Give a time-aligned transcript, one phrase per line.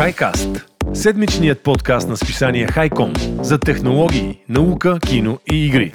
[0.00, 0.62] HiCast–
[0.94, 5.92] седмичният подкаст на списание Хайком за технологии, наука, кино и игри.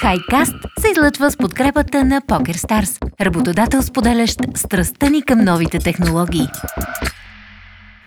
[0.00, 6.46] Хайкаст се излъчва с подкрепата на PokerStars, работодател споделящ страстта ни към новите технологии.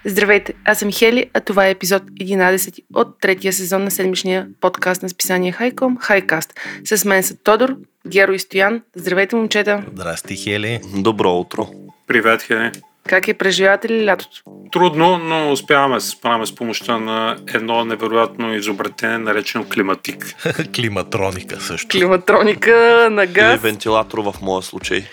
[0.06, 5.04] Здравейте, аз съм Хели, а това е епизод 11 от третия сезон на седмичния подкаст
[5.04, 6.54] на списание Хайком, Хайкаст.
[6.86, 7.76] С мен са Тодор,
[8.08, 8.82] Геро и Стоян.
[8.96, 9.84] Здравейте, момчета.
[9.94, 10.80] Здрасти, Хели.
[10.96, 11.68] Добро утро.
[12.08, 12.72] Привет, Хели.
[13.08, 14.42] Как е преживявате ли лятото?
[14.72, 20.36] Трудно, но успяваме да се справяме с помощта на едно невероятно изобретение, наречено климатик.
[20.76, 21.88] Климатроника също.
[21.88, 23.62] Климатроника на Или газ.
[23.62, 25.04] вентилатор в моя случай.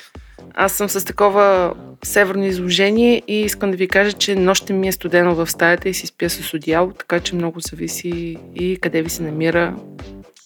[0.55, 4.92] Аз съм с такова северно изложение и искам да ви кажа, че нощем ми е
[4.92, 9.11] студено в стаята и си спя с одеяло, така че много зависи и къде ви
[9.11, 9.75] се намира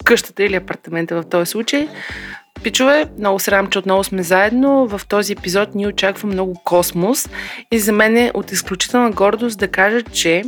[0.04, 1.88] къщата или апартамента в този случай.
[2.62, 4.86] Пичове, много се радвам, че отново сме заедно.
[4.86, 7.28] В този епизод ни очаква много космос
[7.72, 10.42] и за мен е от изключителна гордост да кажа, че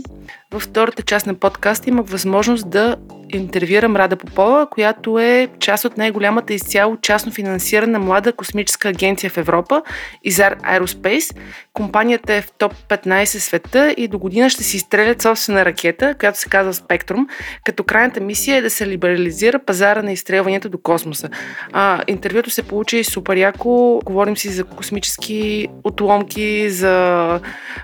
[0.52, 2.97] във втората част на подкаста имах възможност да
[3.36, 9.37] интервюирам Рада Попова, която е част от най-голямата изцяло частно финансирана млада космическа агенция в
[9.39, 9.83] Европа,
[10.25, 11.37] Изар Aerospace.
[11.72, 16.39] Компанията е в топ 15 света и до година ще си изстрелят собствена ракета, която
[16.39, 17.27] се казва Spectrum,
[17.64, 21.28] като крайната мисия е да се либерализира пазара на изстрелванията до космоса.
[21.72, 24.01] А, интервюто се получи супер яко.
[24.05, 27.41] Говорим си за космически отломки, за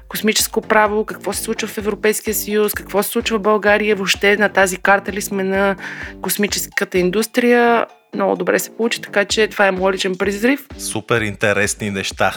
[0.09, 4.49] космическо право, какво се случва в Европейския съюз, какво се случва в България, въобще на
[4.49, 5.77] тази карта ли сме на
[6.23, 7.87] космическата индустрия.
[8.15, 10.67] Много добре се получи, така че това е моят личен призрив.
[10.79, 12.33] Супер интересни неща.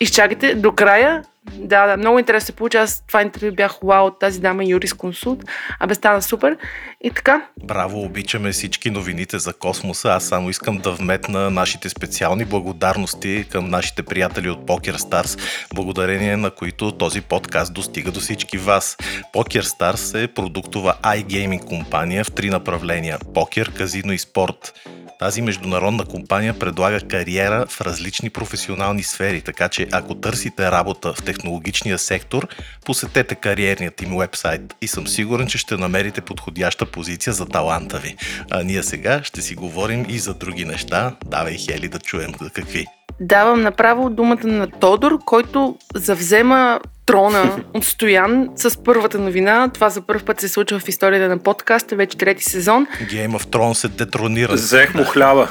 [0.00, 1.22] Изчакайте до края.
[1.54, 2.76] Да, да, много интересно се получи.
[2.76, 5.44] Аз това интервю бях вау от тази дама юрист консулт.
[5.80, 6.56] Абе стана супер.
[7.04, 10.08] И така, Браво, обичаме всички новините за космоса.
[10.08, 15.40] Аз само искам да вметна нашите специални благодарности към нашите приятели от PokerStars,
[15.74, 18.96] благодарение на които този подкаст достига до всички вас.
[19.34, 24.72] PokerStars е продуктова iGaming компания в три направления– покер, казино и спорт.
[25.20, 31.22] Тази международна компания предлага кариера в различни професионални сфери, така че ако търсите работа в
[31.22, 32.48] технологичния сектор,
[32.84, 38.16] посетете кариерният им вебсайт и съм сигурен, че ще намерите подходяща позиция за таланта ви.
[38.50, 41.16] А ние сега ще си говорим и за други неща.
[41.24, 42.86] Давай, Хели, да чуем за какви.
[43.20, 49.70] давам направо думата на Тодор, който завзема трона от Стоян с първата новина.
[49.74, 52.86] Това за първ път се случва в историята на подкаста, вече трети сезон.
[53.02, 54.52] Game of Thrones се детронира.
[54.52, 55.48] Взех му хляба.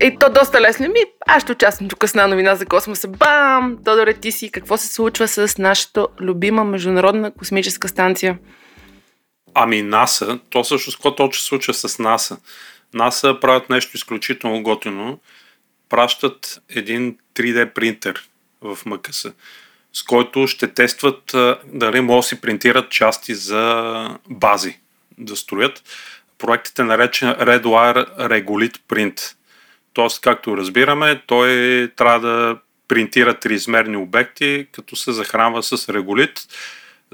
[0.00, 1.00] И то доста лесно ми.
[1.26, 3.08] Аз ще участвам тук с една новина за космоса.
[3.08, 3.78] Бам!
[3.84, 4.50] Тодоре, ти си.
[4.50, 8.38] Какво се случва с нашата любима международна космическа станция?
[9.54, 12.36] Ами НАСА, то всъщност какво точно случва с НАСА?
[12.94, 15.20] НАСА правят нещо изключително готино.
[15.88, 18.24] Пращат един 3D принтер
[18.60, 19.32] в МКС,
[19.92, 21.34] с който ще тестват
[21.64, 24.78] дали могат да си принтират части за бази
[25.18, 25.82] да строят.
[26.38, 29.34] Проектът е наречен Redwire Regolith Print.
[29.92, 31.48] Тоест, както разбираме, той
[31.96, 36.40] трябва да принтира триизмерни обекти, като се захранва с реголит.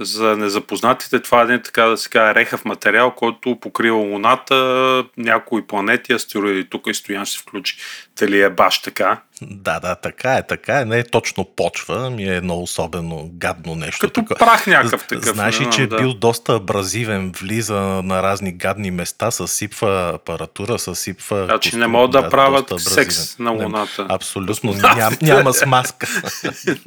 [0.01, 5.67] За незапознатите, това е един така да се каже рехав материал, който покрива Луната, някои
[5.67, 6.71] планети, астероиди.
[6.71, 7.77] Тук и Стоян ще включи.
[8.19, 9.23] Дали е баш така?
[9.43, 10.85] Да, да, така е, така е.
[10.85, 14.01] Не е точно почва, ми е едно особено гадно нещо.
[14.01, 14.39] Като такова.
[14.39, 15.35] прах някакъв такъв.
[15.35, 15.97] Знаеш не ли, че е да.
[15.97, 21.45] бил доста абразивен, влиза на разни гадни места, съсипва апаратура, съсипва...
[21.45, 24.07] Значи не могат да правят доста секс на Не, Луната.
[24.09, 26.07] Абсолютно, ням, няма смазка.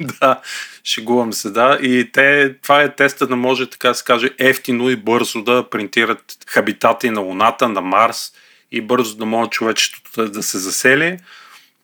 [0.20, 0.40] да,
[0.84, 1.78] шегувам се, да.
[1.82, 5.70] И те, това е теста да може, така да се каже, ефтино и бързо да
[5.70, 8.32] принтират хабитати на Луната, на Марс
[8.72, 11.18] и бързо да може човечеството да се засели.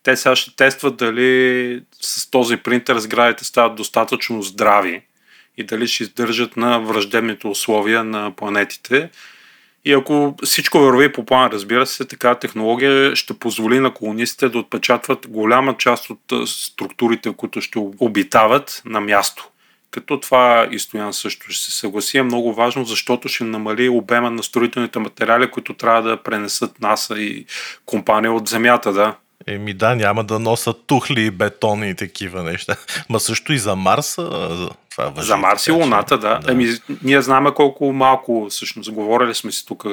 [0.03, 5.01] Те сега ще тестват дали с този принтер сградите стават достатъчно здрави
[5.57, 9.09] и дали ще издържат на враждебните условия на планетите.
[9.85, 14.59] И ако всичко върви по план, разбира се, така технология ще позволи на колонистите да
[14.59, 19.47] отпечатват голяма част от структурите, които ще обитават на място.
[19.91, 24.31] Като това и Стоян също ще се съгласи е много важно, защото ще намали обема
[24.31, 27.45] на строителните материали, които трябва да пренесат НАСА и
[27.85, 29.15] компания от Земята, да.
[29.47, 32.75] Еми да, няма да носят тухли и бетони и такива неща.
[33.09, 34.17] Ма също и за Марс.
[34.17, 34.23] а,
[34.55, 36.39] за- Това въжи, За Марс и Луната, да.
[36.39, 36.51] да.
[36.51, 36.67] Еми,
[37.03, 39.85] ние знаем колко малко, всъщност, говорили сме си тук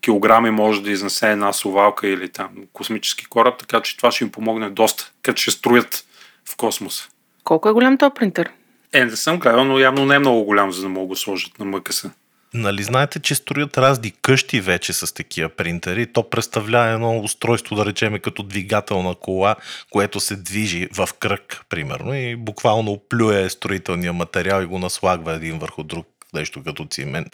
[0.00, 4.30] килограми може да изнесе една совалка или там космически кораб, така че това ще им
[4.32, 6.04] помогне доста, като ще строят
[6.44, 7.08] в космоса.
[7.44, 8.50] Колко е голям този принтер?
[8.92, 11.16] Е, не съм гледал, но явно не е много голям, за да мога да го
[11.16, 12.10] сложат на МКС.
[12.54, 16.12] Нали знаете, че строят разни къщи вече с такива принтери.
[16.12, 19.56] То представлява едно устройство, да речеме, като двигател на кола,
[19.90, 25.58] което се движи в кръг, примерно, и буквално плюе строителния материал и го наслагва един
[25.58, 27.28] върху друг, нещо като цимент.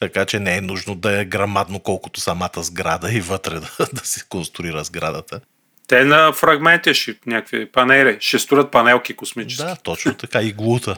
[0.00, 4.04] Така че не е нужно да е грамадно колкото самата сграда и вътре да, да
[4.04, 5.40] се конструира сградата.
[5.88, 9.64] Те на фрагменти ще някакви панели, ще строят панелки космически.
[9.64, 10.96] Да, точно така и глута.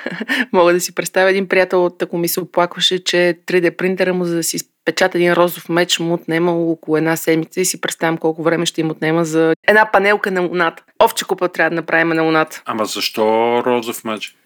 [0.52, 4.34] Мога да си представя един приятел, ако ми се оплакваше, че 3D принтера му за
[4.34, 8.42] да си печата един розов меч му отнема около една седмица и си представям колко
[8.42, 10.82] време ще им отнема за една панелка на Луната.
[11.02, 12.62] Овче купа трябва да направим на Луната.
[12.64, 13.22] Ама защо
[13.66, 14.36] розов меч?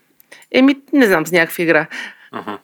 [0.52, 1.86] Еми, не знам, с някаква игра.
[2.32, 2.58] Ага.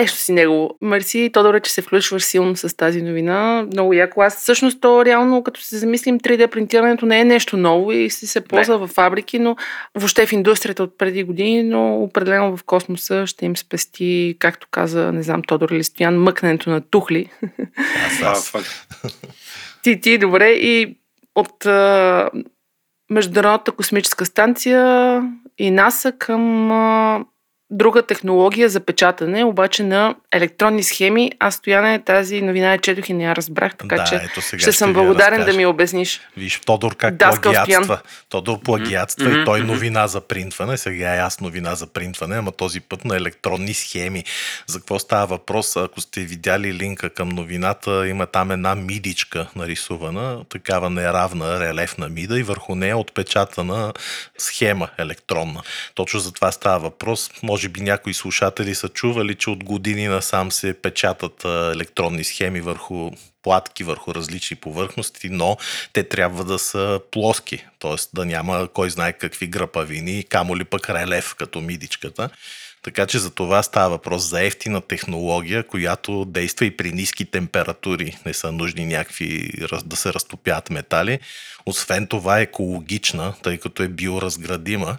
[0.00, 0.70] Нещо си негово.
[0.82, 3.66] Мерси, Тодоре, че се включваш силно с тази новина.
[3.72, 4.22] Много яко.
[4.22, 8.26] Аз всъщност то реално, като се замислим, 3D принтирането не е нещо ново и си
[8.26, 9.56] се ползва в фабрики, но
[9.94, 15.12] въобще в индустрията от преди години, но определено в космоса ще им спести, както каза,
[15.12, 17.30] не знам, Тодор или Стоян, мъкненето на тухли.
[18.06, 18.52] Аз, аз.
[19.82, 20.48] ти, ти, добре.
[20.50, 20.96] И
[21.34, 22.30] от а,
[23.10, 25.22] Международната космическа станция
[25.58, 27.24] и НАСА към а,
[27.70, 31.32] друга технология за печатане, обаче на електронни схеми.
[31.38, 34.60] Аз стояне тази новина я четох и не я разбрах, така да, че ето сега
[34.60, 36.20] ще съм ви я благодарен да ми обясниш.
[36.36, 38.00] Виж, Тодор как Даскал плагиатства.
[38.28, 40.76] Тодор плагиатства Мгм, и той новина за принтване.
[40.76, 44.24] Сега е аз новина за принтване, ама този път на електронни схеми.
[44.66, 45.76] За какво става въпрос?
[45.76, 52.40] Ако сте видяли линка към новината, има там една мидичка нарисувана, такава неравна релефна мида
[52.40, 53.92] и върху нея е отпечатана
[54.38, 55.62] схема електронна.
[55.94, 57.30] Точно за това става въпрос.
[57.56, 63.10] Може би някои слушатели са чували, че от години насам се печатат електронни схеми върху
[63.42, 65.56] платки върху различни повърхности, но
[65.92, 67.94] те трябва да са плоски, т.е.
[68.14, 72.30] да няма кой знае какви гръпавини, камо ли пък релеф като мидичката.
[72.82, 78.18] Така че за това става въпрос за ефтина технология, която действа и при ниски температури.
[78.26, 79.52] Не са нужни някакви
[79.84, 81.18] да се разтопят метали.
[81.66, 84.98] Освен това е екологична, тъй като е биоразградима.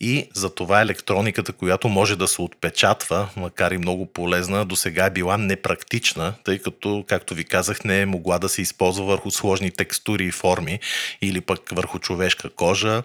[0.00, 5.06] И за това електрониката, която може да се отпечатва, макар и много полезна, до сега
[5.06, 9.30] е била непрактична, тъй като, както ви казах, не е могла да се използва върху
[9.30, 10.80] сложни текстури и форми
[11.22, 13.02] или пък върху човешка кожа.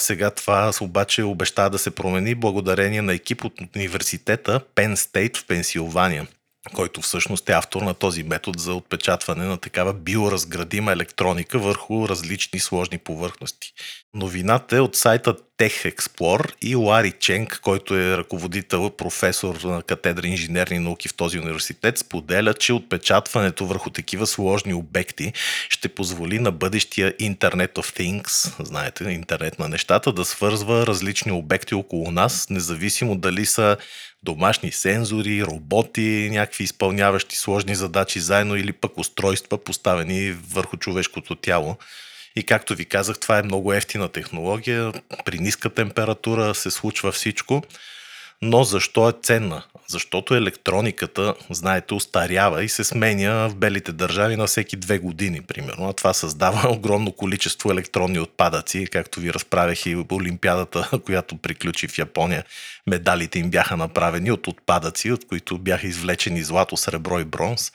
[0.00, 5.46] Сега това обаче обещава да се промени благодарение на екип от университета Penn State в
[5.46, 6.26] Пенсилвания
[6.74, 12.60] който всъщност е автор на този метод за отпечатване на такава биоразградима електроника върху различни
[12.60, 13.72] сложни повърхности.
[14.14, 20.26] Новината е от сайта Tech Explore и Лари Ченг, който е ръководител, професор на катедра
[20.26, 25.32] инженерни науки в този университет, споделя, че отпечатването върху такива сложни обекти
[25.68, 31.74] ще позволи на бъдещия Internet of Things, знаете, интернет на нещата, да свързва различни обекти
[31.74, 33.76] около нас, независимо дали са
[34.26, 41.76] домашни сензори, роботи, някакви изпълняващи сложни задачи заедно или пък устройства, поставени върху човешкото тяло.
[42.36, 44.92] И както ви казах, това е много ефтина технология.
[45.24, 47.62] При ниска температура се случва всичко.
[48.42, 49.62] Но защо е ценна?
[49.88, 55.88] Защото електрониката, знаете, устарява и се сменя в белите държави на всеки две години, примерно.
[55.88, 61.98] А това създава огромно количество електронни отпадъци, както ви разправях и Олимпиадата, която приключи в
[61.98, 62.44] Япония.
[62.86, 67.72] Медалите им бяха направени от отпадъци, от които бяха извлечени злато, сребро и бронз.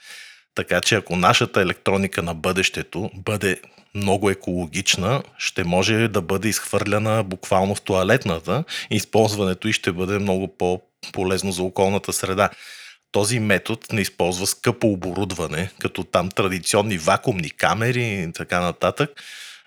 [0.55, 3.61] Така че ако нашата електроника на бъдещето бъде
[3.95, 10.57] много екологична, ще може да бъде изхвърляна буквално в туалетната използването и ще бъде много
[10.57, 12.49] по-полезно за околната среда.
[13.11, 19.11] Този метод не използва скъпо оборудване, като там традиционни вакуумни камери и така нататък.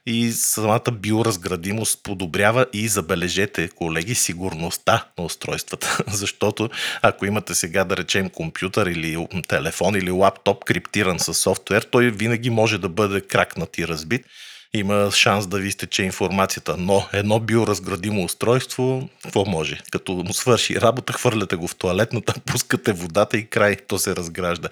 [0.06, 5.98] И самата биоразградимост подобрява и забележете, колеги, сигурността на устройствата.
[6.08, 6.70] Защото
[7.02, 12.50] ако имате сега, да речем, компютър или телефон или лаптоп криптиран с софтуер, той винаги
[12.50, 14.26] може да бъде кракнат и разбит.
[14.74, 19.80] Има шанс да ви изтече информацията, но едно биоразградимо устройство, какво може?
[19.90, 24.68] Като му свърши работа, хвърляте го в туалетната, пускате водата и край, то се разгражда.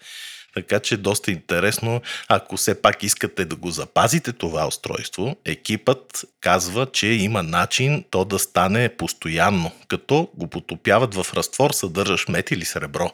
[0.54, 2.02] Така че доста интересно.
[2.28, 8.24] Ако все пак искате да го запазите това устройство, екипът казва, че има начин то
[8.24, 13.10] да стане постоянно, като го потопяват в разтвор, съдържащ мет или сребро.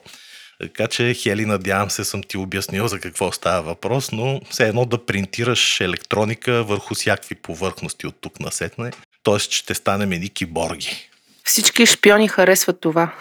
[0.61, 4.85] Така че, Хели, надявам се, съм ти обяснил за какво става въпрос, но все едно
[4.85, 8.91] да принтираш електроника върху всякакви повърхности от тук насетне,
[9.23, 9.39] т.е.
[9.39, 11.09] ще станем едни киборги.
[11.43, 13.13] Всички шпиони харесват това.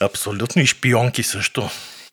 [0.00, 1.70] Абсолютно и шпионки също.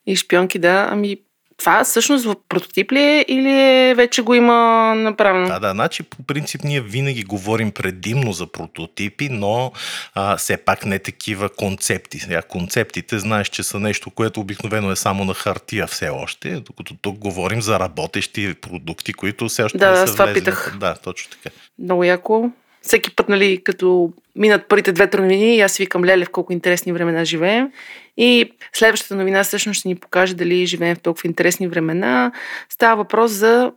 [0.08, 1.18] И шпионки, да, ами
[1.58, 5.48] Това всъщност в прототип ли е или е, вече го има направено?
[5.48, 9.72] Да, да, значи по принцип ние винаги говорим предимно за прототипи, но
[10.16, 12.20] а, все пак не такива концепти.
[12.20, 16.96] Сега концептите знаеш, че са нещо, което обикновено е само на хартия все още, докато
[17.02, 20.40] тук говорим за работещи продукти, които все още Да, не са това влезли.
[20.40, 20.78] питах.
[20.80, 21.56] Да, точно така.
[21.80, 22.50] Много яко.
[22.82, 26.94] Всеки път, нали, като минат първите две-три новини, и аз викам, леле, в колко интересни
[26.94, 27.72] времена живеем.
[28.18, 32.32] И следващата новина всъщност ще ни покаже дали живеем в толкова интересни времена.
[32.70, 33.72] Става въпрос за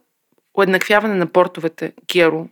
[0.54, 1.92] уеднаквяване на портовете.
[2.06, 2.48] Киаро,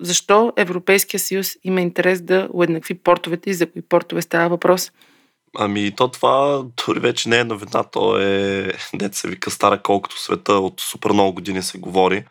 [0.00, 4.92] защо Европейския съюз има интерес да уеднакви портовете и за кои портове става въпрос?
[5.58, 10.20] Ами то това дори вече не е новина, то е, дете се вика стара колкото
[10.20, 12.24] света, от супер много години се говори.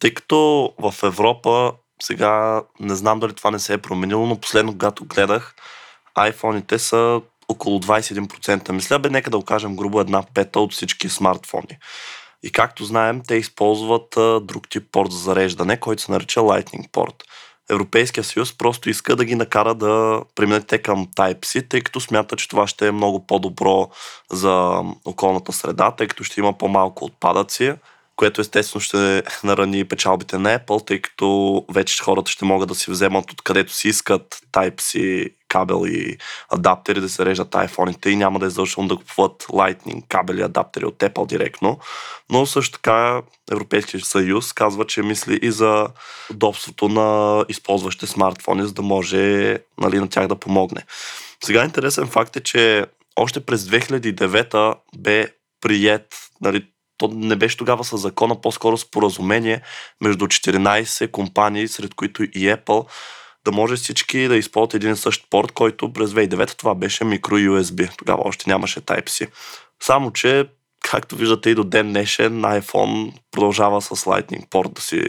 [0.00, 4.72] Тъй като в Европа сега не знам дали това не се е променило, но последно,
[4.72, 5.54] когато гледах,
[6.14, 8.72] айфоните са около 21%.
[8.72, 11.78] Мисля, бе, нека да окажем грубо една пета от всички смартфони.
[12.42, 16.90] И както знаем, те използват а, друг тип порт за зареждане, който се нарича Lightning
[16.92, 17.14] порт.
[17.70, 22.36] Европейския съюз просто иска да ги накара да преминат те към Type-C, тъй като смята,
[22.36, 23.90] че това ще е много по-добро
[24.32, 27.74] за околната среда, тъй като ще има по-малко отпадъци,
[28.20, 32.90] което естествено ще нарани печалбите на Apple, тъй като вече хората ще могат да си
[32.90, 36.16] вземат откъдето си искат Type-C кабел и
[36.48, 40.42] адаптери да се режат iPhone-ите и няма да е задължително да купуват Lightning кабели и
[40.42, 41.78] адаптери от Apple директно.
[42.30, 43.22] Но също така
[43.52, 45.88] Европейския съюз казва, че мисли и за
[46.30, 50.84] удобството на използващите смартфони, за да може нали, на тях да помогне.
[51.44, 52.86] Сега интересен факт е, че
[53.16, 55.26] още през 2009 бе
[55.60, 56.66] прият, нали,
[57.00, 59.60] то не беше тогава със закона, по-скоро споразумение
[60.00, 62.86] между 14 компании, сред които и Apple,
[63.44, 67.96] да може всички да използват един същ порт, който през 2009 това беше микро USB.
[67.98, 69.28] Тогава още нямаше Type-C.
[69.82, 70.46] Само, че
[70.82, 75.02] както виждате и до ден днешен, iPhone продължава с Lightning порт да си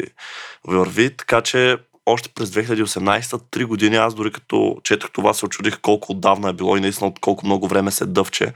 [0.67, 5.79] върви, така че още през 2018, три години, аз дори като четох това се очудих
[5.81, 8.53] колко отдавна е било и наистина от колко много време се дъвче.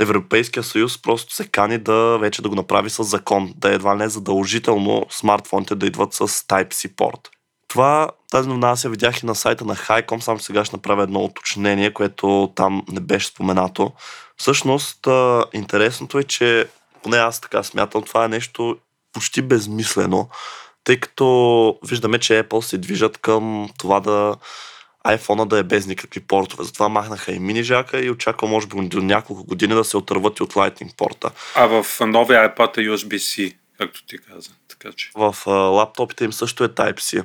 [0.00, 4.04] Европейския съюз просто се кани да вече да го направи с закон, да едва не
[4.04, 7.30] е задължително смартфоните да идват с Type-C порт.
[7.68, 11.02] Това, тази новина аз я видях и на сайта на Highcom, само сега ще направя
[11.02, 13.92] едно уточнение, което там не беше споменато.
[14.36, 15.08] Всъщност,
[15.52, 16.68] интересното е, че
[17.02, 18.76] поне аз така смятам, това е нещо
[19.12, 20.28] почти безмислено,
[20.84, 24.36] тъй като виждаме, че Apple се движат към това да
[25.06, 26.64] iPhone да е без никакви портове.
[26.64, 30.38] Затова махнаха и мини жака и очаквам може би до няколко години да се отърват
[30.38, 31.30] и от Lightning порта.
[31.54, 34.50] А в новия iPad е USB-C, както ти каза.
[34.68, 35.10] Така че.
[35.14, 37.24] В а, лаптопите им също е Type-C.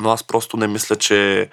[0.00, 1.50] Но аз просто не мисля, че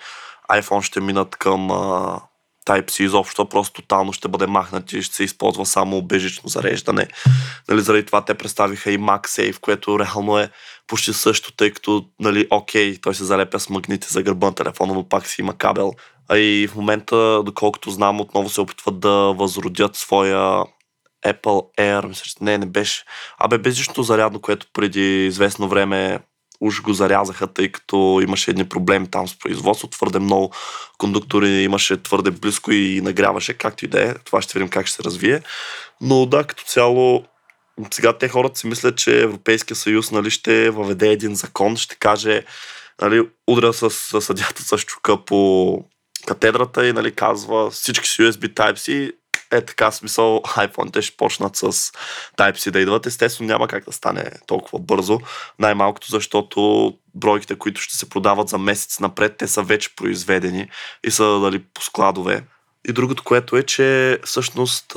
[0.51, 2.21] iPhone ще минат към а,
[2.65, 7.07] Type-C изобщо, просто тотално ще бъде махнат и ще се използва само бежично зареждане.
[7.69, 10.49] Нали, заради това те представиха и MagSafe, което реално е
[10.87, 14.93] почти също, тъй като, нали, окей, той се залепя с магнити за гърба на телефона,
[14.93, 15.93] но пак си има кабел.
[16.29, 20.63] А и в момента, доколкото знам, отново се опитват да възродят своя
[21.25, 23.03] Apple Air, мисля, не, не беше.
[23.39, 26.19] Абе, безжично зарядно, което преди известно време
[26.63, 30.51] уж го зарязаха, тъй като имаше едни проблеми там с производство, твърде много
[30.97, 34.13] кондуктори имаше твърде близко и нагряваше, както и да е.
[34.13, 35.41] Това ще видим как ще се развие.
[36.01, 37.25] Но да, като цяло,
[37.91, 42.43] сега те хората си мислят, че Европейския съюз нали, ще въведе един закон, ще каже,
[43.01, 45.79] нали, удря с, с съдята с чука по
[46.27, 49.11] катедрата и нали, казва всички с USB Type-C
[49.53, 51.71] е така смисъл iPhone-те ще почнат с
[52.37, 53.05] Type-C да идват.
[53.05, 55.19] Естествено няма как да стане толкова бързо.
[55.59, 60.69] Най-малкото, защото бройките, които ще се продават за месец напред, те са вече произведени
[61.03, 62.43] и са дали по складове.
[62.87, 64.93] И другото, което е, че всъщност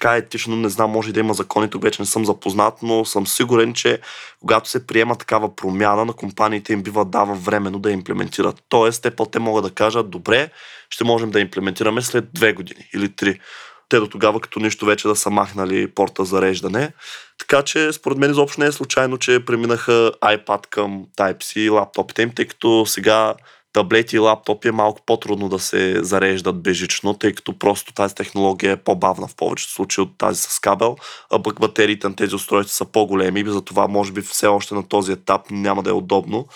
[0.00, 3.04] така етично, не знам, може и да има закони, тук вече не съм запознат, но
[3.04, 3.98] съм сигурен, че
[4.40, 8.62] когато се приема такава промяна, на компаниите им бива дава временно да имплементират.
[8.68, 10.50] Тоест, те те могат да кажат, добре,
[10.90, 13.40] ще можем да имплементираме след две години или три.
[13.88, 16.92] Те до тогава, като нищо вече да са махнали порта за реждане.
[17.38, 22.22] Така че, според мен, изобщо не е случайно, че преминаха iPad към Type-C и лаптопите
[22.22, 23.34] им, тъй като сега
[23.72, 28.72] таблети и лаптопи е малко по-трудно да се зареждат бежично, тъй като просто тази технология
[28.72, 30.96] е по-бавна в повечето случаи от тази с кабел,
[31.30, 35.12] а пък батериите на тези устройства са по-големи затова може би все още на този
[35.12, 36.46] етап няма да е удобно.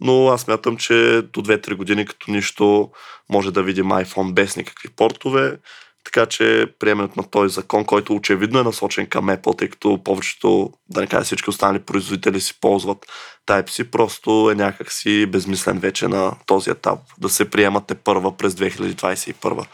[0.00, 0.94] Но аз мятам, че
[1.32, 2.90] до 2-3 години като нищо
[3.30, 5.56] може да видим iPhone без никакви портове,
[6.04, 10.72] така че приемането на този закон, който очевидно е насочен към Apple, тъй като повечето,
[10.88, 13.06] да не кажа всички останали производители си ползват
[13.46, 19.66] Type-C, просто е някакси безмислен вече на този етап да се приемате първа през 2021.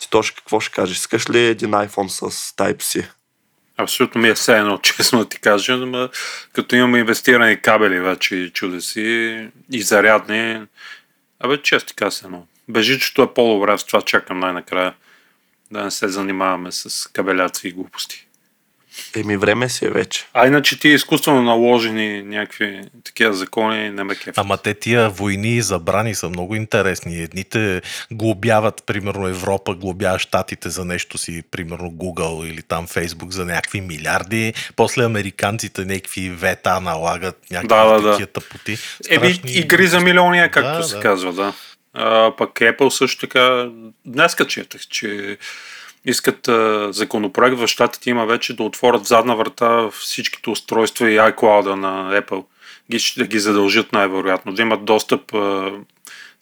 [0.00, 0.96] Ти точно какво ще кажеш?
[0.96, 3.08] Искаш ли един iPhone с Type-C?
[3.76, 6.08] Абсолютно ми е все едно, честно да ти кажа, но
[6.52, 10.66] като имаме инвестирани кабели вече чудеси и зарядни,
[11.40, 12.46] абе, често ти каза едно.
[12.68, 14.94] Бежичето е по-добре, с това чакам най-накрая
[15.70, 18.28] да не се занимаваме с кабеляци и глупости.
[19.16, 20.26] Еми, време си е вече.
[20.34, 24.16] А иначе ти изкуствено наложени някакви такива закони не ме.
[24.36, 27.22] Ама те тия войни и забрани са много интересни.
[27.22, 33.44] Едните глобяват, примерно Европа, глобява щатите за нещо си, примерно Google или там Facebook за
[33.44, 34.54] някакви милиарди.
[34.76, 38.10] После американците някакви вета налагат някакви Да, да, да.
[38.10, 38.78] такива тъпоти.
[39.10, 41.02] Еми, игри за милиония, както Да, се да.
[41.02, 41.52] казва, да.
[41.98, 43.68] А, пък Apple също така,
[44.04, 45.38] днес четах, че
[46.04, 51.18] искат а, законопроект в щатите има вече да отворят в задна врата всичките устройства и
[51.18, 52.44] iCloud на Apple.
[52.90, 55.70] Ги, ще ги задължат най-вероятно, да имат достъп, а,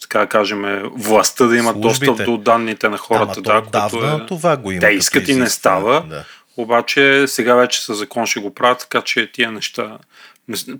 [0.00, 2.06] така да кажем, властта да имат Службите.
[2.06, 3.42] достъп до данните на хората.
[3.42, 4.26] Да, отдавна което е...
[4.26, 4.80] това го има.
[4.80, 6.04] Те искат и не става.
[6.08, 6.24] Да.
[6.56, 9.98] Обаче сега вече със закон ще го правят, така че тия неща...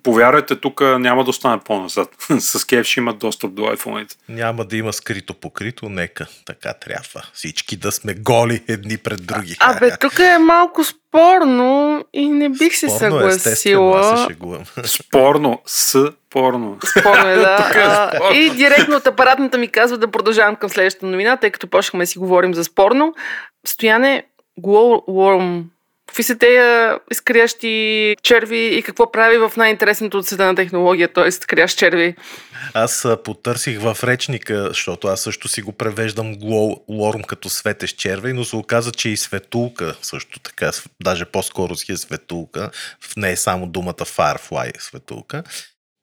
[0.03, 2.09] Повярвайте, тук няма да остане по-назад.
[2.39, 4.17] С кеф ще имат достъп до iPhone-ите.
[4.29, 7.23] Няма да има скрито покрито, нека така трябва.
[7.33, 9.57] Всички да сме голи едни пред други.
[9.61, 14.27] Абе, тук е малко спорно и не бих се Спорно, се съгласила.
[14.29, 14.65] шегувам.
[14.85, 16.79] Спорно, с порно.
[17.01, 17.71] Спорно е, да.
[18.15, 18.37] Е спорно.
[18.41, 22.07] И директно от апаратната ми казва да продължавам към следващата новина, тъй като почнахме да
[22.07, 23.15] си говорим за спорно.
[23.67, 24.25] Стояне,
[24.61, 25.63] Glowworm.
[26.17, 31.31] Какви са тези изкрящи черви и какво прави в най-интересното от света на технология, т.е.
[31.31, 32.15] крящ черви?
[32.75, 38.45] Аз потърсих в речника, защото аз също си го превеждам Glowworm като светещ червей, но
[38.45, 40.71] се оказа, че и светулка също така,
[41.03, 42.71] даже по-скоро си е светулка,
[43.17, 45.43] не е само думата Firefly светулка.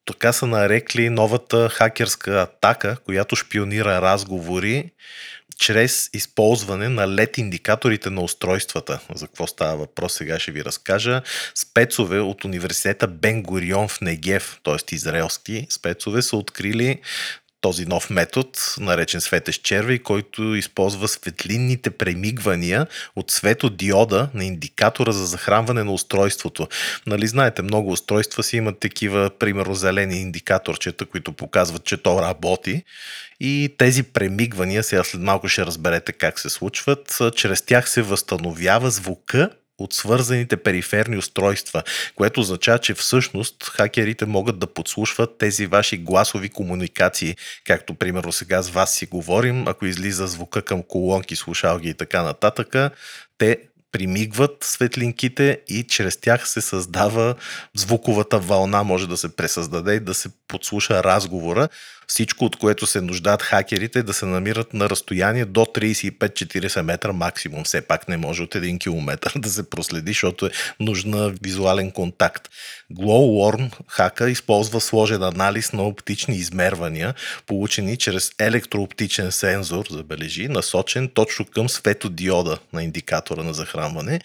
[0.05, 4.91] Така са нарекли новата хакерска атака, която шпионира разговори
[5.63, 8.99] чрез използване на LED индикаторите на устройствата.
[9.15, 11.21] За какво става въпрос, сега ще ви разкажа.
[11.55, 14.95] Спецове от университета Бен Гурион в Негев, т.е.
[14.95, 16.99] израелски спецове, са открили
[17.63, 25.25] този нов метод, наречен светещ червей, който използва светлинните премигвания от светодиода на индикатора за
[25.25, 26.67] захранване на устройството.
[27.07, 32.83] Нали знаете, много устройства си имат такива, примерно, зелени индикаторчета, които показват, че то работи.
[33.39, 38.91] И тези премигвания, сега след малко ще разберете как се случват, чрез тях се възстановява
[38.91, 41.83] звука от свързаните периферни устройства,
[42.15, 48.61] което означава, че всъщност хакерите могат да подслушват тези ваши гласови комуникации, както примерно сега
[48.61, 52.75] с вас си говорим, ако излиза звука към колонки, слушалки и така нататък,
[53.37, 53.57] те
[53.91, 57.35] примигват светлинките и чрез тях се създава
[57.75, 61.69] звуковата вълна, може да се пресъздаде и да се подслуша разговора.
[62.07, 67.13] Всичко, от което се нуждаят хакерите, е да се намират на разстояние до 35-40 метра
[67.13, 67.63] максимум.
[67.63, 72.49] Все пак не може от 1 км да се проследи, защото е нужна визуален контакт.
[72.93, 77.13] Glowworm хака използва сложен анализ на оптични измервания,
[77.47, 84.19] получени чрез електрооптичен сензор, забележи, насочен точно към светодиода на индикатора на захранване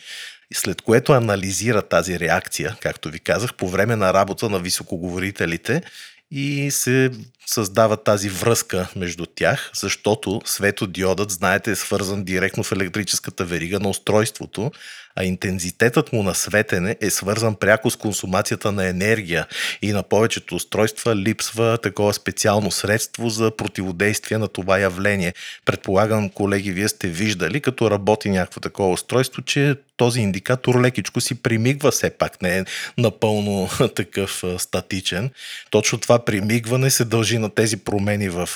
[0.55, 5.83] след което анализира тази реакция, както ви казах, по време на работа на високоговорителите
[6.31, 7.11] и се
[7.47, 13.89] създава тази връзка между тях, защото светодиодът, знаете, е свързан директно в електрическата верига на
[13.89, 14.71] устройството,
[15.19, 19.47] а интензитетът му на светене е свързан пряко с консумацията на енергия
[19.83, 25.35] и на повечето устройства липсва такова специално средство за противодействие на това явление.
[25.65, 31.35] Предполагам, колеги, вие сте виждали, като работи някакво такова устройство, че този индикатор лекичко си
[31.43, 32.65] примигва все пак, не е
[32.99, 35.31] напълно такъв статичен.
[35.71, 38.49] Точно това примигване се дължи на тези промени в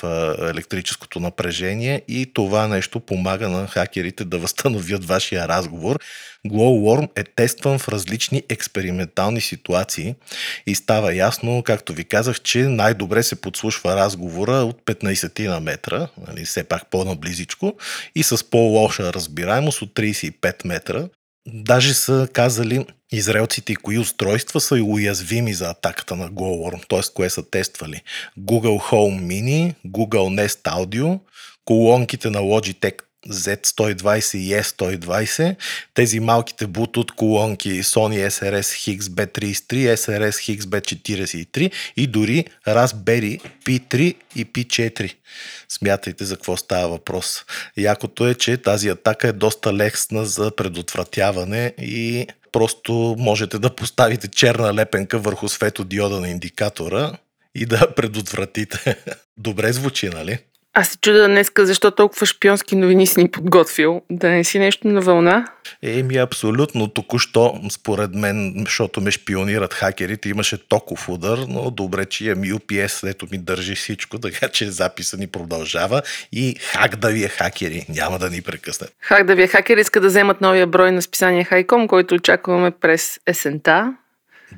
[0.51, 5.99] електрическото напрежение и това нещо помага на хакерите да възстановят вашия разговор.
[6.49, 10.15] Glowworm е тестван в различни експериментални ситуации
[10.67, 16.09] и става ясно, както ви казах, че най-добре се подслушва разговора от 15 на метра,
[16.29, 17.75] нали, все пак по-наблизичко,
[18.15, 21.09] и с по-лоша разбираемост от 35 метра.
[21.49, 27.15] Даже са казали израелците кои устройства са уязвими за атаката на Glowworm, т.е.
[27.15, 28.01] кое са тествали.
[28.39, 31.21] Google Home Mini, Google Nest Audio,
[31.65, 35.57] колонките на Logitech Z120 и S120,
[35.95, 45.15] тези малките Bluetooth колонки Sony SRS XB33, SRS XB43 и дори Raspberry P3 и P4.
[45.69, 47.45] Смятайте за какво става въпрос.
[47.77, 54.29] Якото е, че тази атака е доста лесна за предотвратяване и просто можете да поставите
[54.29, 57.13] черна лепенка върху светодиода на индикатора
[57.55, 58.97] и да предотвратите.
[59.37, 60.39] Добре звучи, нали?
[60.75, 64.03] Аз се чуда днеска, защо толкова шпионски новини си ни подготвил.
[64.11, 65.47] Да не си нещо на вълна?
[65.83, 66.89] Еми, абсолютно.
[66.89, 73.11] Току-що, според мен, защото ме шпионират хакерите, имаше токов удар, но добре, че имам UPS,
[73.11, 77.87] ето ми държи всичко, така че записа ни продължава и хак да ви е хакери,
[77.89, 78.87] няма да ни прекъсне.
[79.01, 82.71] Хак да ви е хакери иска да вземат новия брой на списание Хайком, който очакваме
[82.71, 83.95] през есента.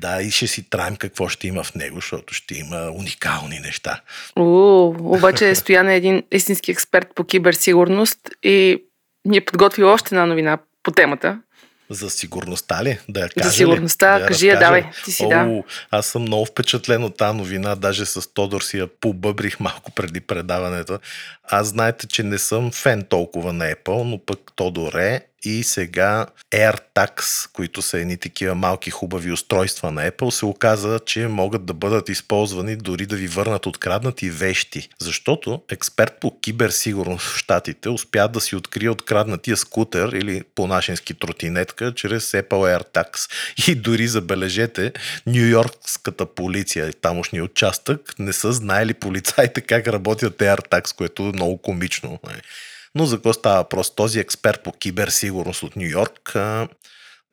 [0.01, 4.01] Да, и ще си траем какво ще има в него, защото ще има уникални неща.
[4.35, 8.83] О, обаче Стоян е един истински експерт по киберсигурност и
[9.25, 11.39] ни е подготвил още една новина по темата.
[11.89, 12.99] За сигурността ли?
[13.09, 14.25] Да я кажа За сигурността, ли?
[14.25, 15.63] кажи я, давай, ти си О, да.
[15.91, 20.21] Аз съм много впечатлен от тази новина, даже с Тодор си я побъбрих малко преди
[20.21, 20.99] предаването.
[21.49, 26.25] Аз знаете, че не съм фен толкова на Apple, но пък Тодор е и сега
[26.51, 31.73] AirTags, които са едни такива малки хубави устройства на Apple, се оказа, че могат да
[31.73, 34.89] бъдат използвани дори да ви върнат откраднати вещи.
[34.99, 41.93] Защото експерт по киберсигурност в Штатите успя да си открие откраднатия скутер или по-нашенски тротинетка
[41.93, 43.31] чрез Apple AirTags.
[43.67, 44.93] И дори забележете,
[45.27, 52.19] Нью-Йоркската полиция, тамошния участък, не са знаели полицаите как работят AirTags, което много комично.
[52.95, 53.95] Но за какво става въпрос?
[53.95, 56.35] Този експерт по киберсигурност от Нью Йорк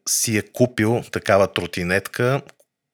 [0.08, 2.42] си е купил такава тротинетка,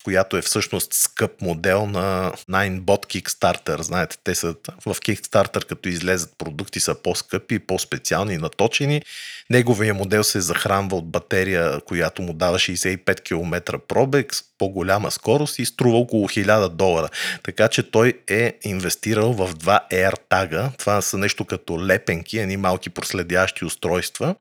[0.04, 3.80] която е всъщност скъп модел на Ninebot Kickstarter.
[3.80, 4.54] Знаете, те са
[4.86, 9.02] в Kickstarter, като излезат продукти, са по-скъпи, по-специални, наточени.
[9.50, 15.58] Неговия модел се захранва от батерия, която му дава 65 км пробег, с по-голяма скорост
[15.58, 17.08] и струва около 1000 долара.
[17.42, 20.78] Така че той е инвестирал в два AirTag.
[20.78, 24.34] Това са нещо като лепенки, едни малки проследящи устройства,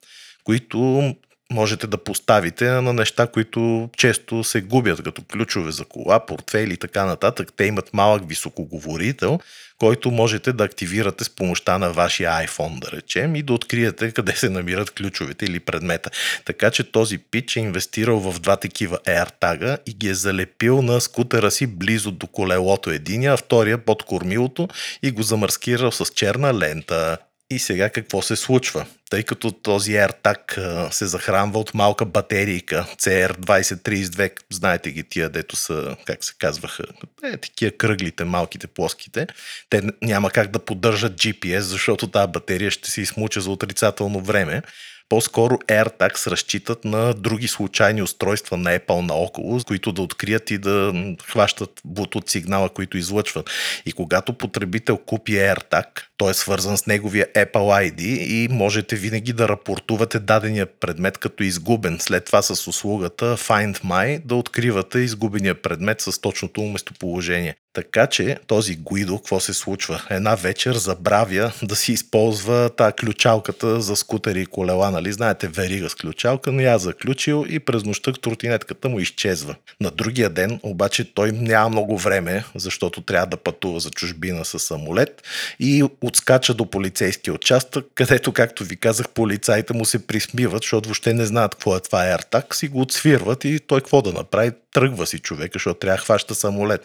[0.44, 1.16] които
[1.52, 6.78] можете да поставите на неща, които често се губят, като ключове за кола, портфели и
[6.78, 7.52] така нататък.
[7.58, 9.40] Те имат малък високоговорител,
[9.80, 14.32] който можете да активирате с помощта на вашия iPhone, да речем, и да откриете къде
[14.32, 16.10] се намират ключовете или предмета.
[16.46, 21.02] Така че този пич е инвестирал в два такива AirTag и ги е залепил на
[21.02, 24.68] скутера си близо до колелото единия, а втория под кормилото
[25.04, 27.18] и го замаскирал с черна лента.
[27.50, 28.86] И сега какво се случва?
[29.10, 35.96] Тъй като този AirTag се захранва от малка батерийка CR2032, знаете ги тия, дето са,
[36.06, 36.84] как се казваха,
[37.24, 39.28] е, такива кръглите, малките, плоските,
[39.70, 44.62] те няма как да поддържат GPS, защото тази батерия ще се измуча за отрицателно време.
[45.10, 50.94] По-скоро AirTags разчитат на други случайни устройства на Apple наоколо, които да открият и да
[51.24, 53.50] хващат Bluetooth сигнала, които излъчват.
[53.86, 59.34] И когато потребител купи AirTag, той е свързан с неговия Apple ID и можете винаги
[59.34, 61.98] да рапортувате дадения предмет като изгубен.
[62.00, 67.56] След това с услугата Find My да откривате изгубения предмет с точното му местоположение.
[67.78, 70.04] Така че този Гуидо, какво се случва?
[70.10, 75.12] Една вечер забравя да си използва та ключалката за скутери и колела, нали?
[75.12, 79.56] Знаете, верига с ключалка, но я заключил и през нощта тротинетката му изчезва.
[79.82, 84.60] На другия ден обаче той няма много време, защото трябва да пътува за чужбина с
[84.60, 85.24] самолет
[85.60, 91.14] и отскача до полицейския участък, където, както ви казах, полицаите му се присмиват, защото въобще
[91.14, 94.52] не знаят какво е това AirTag, си го отсвирват и той какво да направи?
[94.74, 96.82] Тръгва си човека, защото трябва да хваща самолет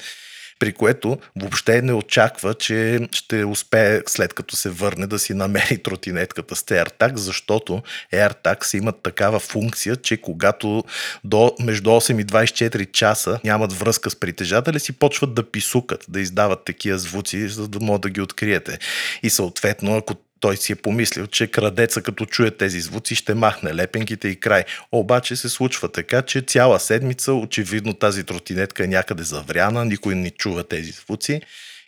[0.63, 5.83] при което въобще не очаква, че ще успее след като се върне да си намери
[5.83, 10.85] тротинетката с AirTag, защото AirTags имат такава функция, че когато
[11.25, 16.21] до между 8 и 24 часа нямат връзка с притежателя си, почват да писукат, да
[16.21, 18.79] издават такива звуци, за да могат да ги откриете.
[19.23, 23.75] И съответно, ако той си е помислил, че крадеца като чуе тези звуци ще махне
[23.75, 24.65] лепенките и край.
[24.93, 30.31] Обаче се случва така, че цяла седмица очевидно тази тротинетка е някъде завряна, никой не
[30.31, 31.41] чува тези звуци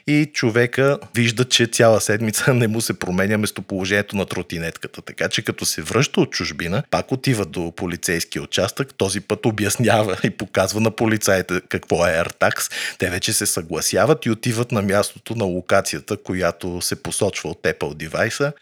[0.06, 5.02] и човека вижда, че цяла седмица не му се променя местоположението на тротинетката.
[5.02, 10.16] Така че като се връща от чужбина, пак отива до полицейския участък, този път обяснява
[10.24, 12.72] и показва на полицаите какво е AirTags.
[12.98, 17.94] Те вече се съгласяват и отиват на мястото на локацията, която се посочва от Apple
[17.94, 18.52] девайса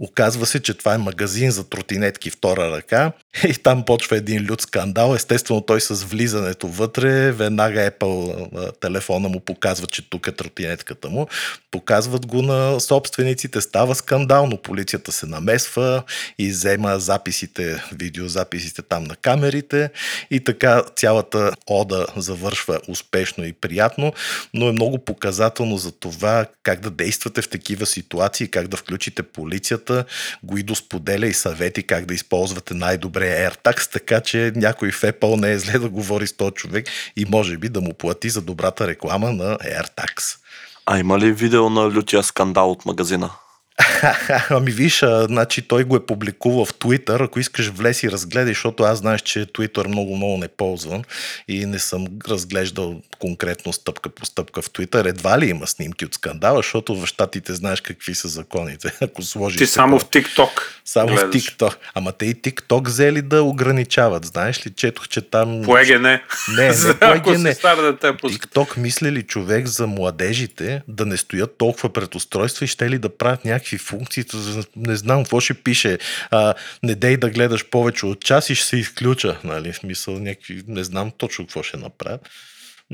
[0.00, 3.12] Оказва се, че това е магазин за тротинетки втора ръка
[3.48, 5.14] и там почва един люд скандал.
[5.14, 11.26] Естествено той с влизането вътре, веднага Apple телефона му показва, че тук е тротинетката му.
[11.70, 16.02] Показват го на собствениците, става скандал, но полицията се намесва
[16.38, 19.90] и взема записите, видеозаписите там на камерите
[20.30, 24.12] и така цялата ода завършва успешно и приятно,
[24.54, 29.22] но е много показателно за това как да действате в такива ситуации, как да включите
[29.22, 30.04] полицията комисията,
[30.42, 35.52] Гуидо споделя и съвети как да използвате най-добре AirTags, така че някой в Apple не
[35.52, 38.86] е зле да говори с този човек и може би да му плати за добрата
[38.86, 40.38] реклама на AirTags.
[40.86, 43.30] А има ли видео на лютия скандал от магазина?
[44.50, 47.24] ами виж, а, значи той го е публикувал в Twitter.
[47.24, 51.02] Ако искаш влез и разгледай, защото аз знаеш, че Twitter много-много не ползвам
[51.48, 55.08] и не съм разглеждал конкретно стъпка по стъпка в Twitter.
[55.08, 58.92] Едва ли има снимки от скандала, защото в щатите знаеш какви са законите.
[59.02, 60.04] Ако сложиш Ти само в.
[60.04, 60.50] TikTok.
[60.84, 61.22] Само гледаш.
[61.22, 61.76] в TikTok.
[61.94, 64.24] Ама те и TikTok взели да ограничават.
[64.24, 65.62] Знаеш ли, четох, че там...
[65.64, 66.02] По ЕГН.
[66.02, 66.20] Не,
[66.56, 67.46] не, За- по Ако ЕГН.
[67.46, 68.06] си стар да те.
[68.06, 72.98] TikTok мисли ли човек за младежите да не стоят толкова пред устройства и ще ли
[72.98, 75.98] да правят някакви функции, за- не знам какво ще пише,
[76.30, 80.18] а, не дей да гледаш повече от час и ще се изключа, нали, в смисъл
[80.18, 82.28] някакви, не знам точно какво ще направят.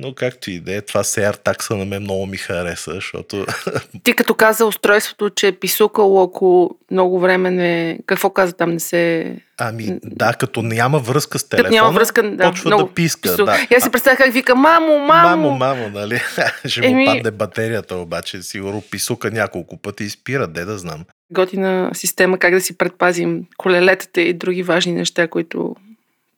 [0.00, 3.46] Но както и да е, това CR такса на мен много ми хареса, защото
[4.02, 7.98] Ти като каза устройството, че е писукало, ако много време не...
[8.06, 8.70] Какво каза там?
[8.70, 9.36] Не се...
[9.58, 13.20] ами да, като няма връзка с Като телефона, няма връзка, да, почва много да писка.
[13.22, 13.66] пису- Да.
[13.76, 15.28] Аз си представях как вика, мамо, мамо.
[15.28, 16.20] Мамо, мамо, нали?
[16.64, 21.04] Ще му Еми- падне батерията, обаче сигурно писука няколко пъти и спира, де да знам.
[21.32, 25.76] Готина система, как да си предпазим колелетата и други важни неща, които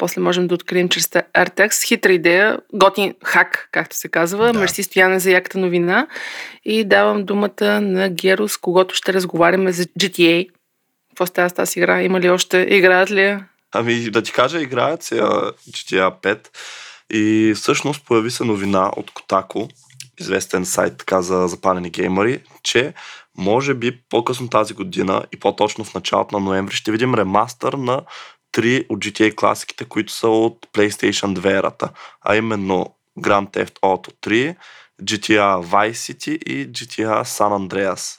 [0.00, 1.86] после можем да открием чрез AirTags.
[1.86, 4.52] Хитра идея, готин хак, както се казва.
[4.52, 4.58] Да.
[4.58, 6.06] Мерси Стояне за яката новина.
[6.64, 10.48] И давам думата на Геро, с когото ще разговаряме за GTA.
[11.10, 12.02] Какво става с тази игра?
[12.02, 12.66] Има ли още?
[12.70, 13.48] Играят ли я?
[13.72, 16.48] Ами да ти кажа, играят се а, GTA 5
[17.12, 19.70] и всъщност появи се новина от Kotaku,
[20.20, 22.94] известен сайт така за запалени геймери, че
[23.38, 28.02] може би по-късно тази година и по-точно в началото на ноември ще видим ремастър на
[28.52, 31.88] три от GTA класиките, които са от PlayStation 2 ерата,
[32.20, 34.56] а именно Grand Theft Auto 3,
[35.02, 38.18] GTA Vice City и GTA San Andreas.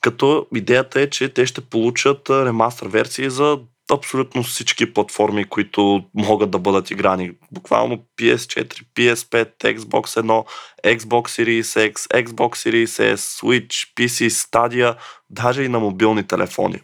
[0.00, 3.58] Като идеята е, че те ще получат ремастър версии за
[3.92, 7.32] абсолютно всички платформи, които могат да бъдат играни.
[7.52, 10.46] Буквално PS4, PS5, Xbox 1,
[10.98, 14.96] Xbox Series X, Xbox Series S, Switch, PC, Stadia,
[15.30, 16.80] даже и на мобилни телефони.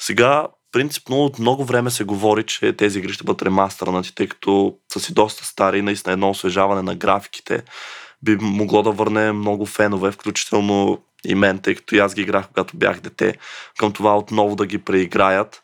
[0.00, 4.76] Сега, принципно, от много време се говори, че тези игри ще бъдат ремастърнати, тъй като
[4.92, 7.62] са си доста стари и наистина едно освежаване на графиките
[8.22, 12.48] би могло да върне много фенове, включително и мен, тъй като и аз ги играх,
[12.48, 13.36] когато бях дете,
[13.78, 15.62] към това отново да ги преиграят.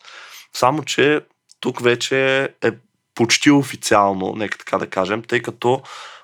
[0.53, 1.21] Само, че
[1.59, 2.71] тук вече е
[3.15, 5.81] почти официално, нека така да кажем, тъй като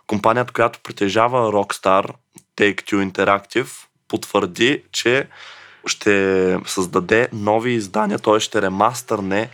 [0.07, 2.09] компанията, която притежава Rockstar,
[2.57, 5.27] Take-Two Interactive, потвърди, че
[5.85, 8.39] ще създаде нови издания, т.е.
[8.39, 9.49] ще ремастърне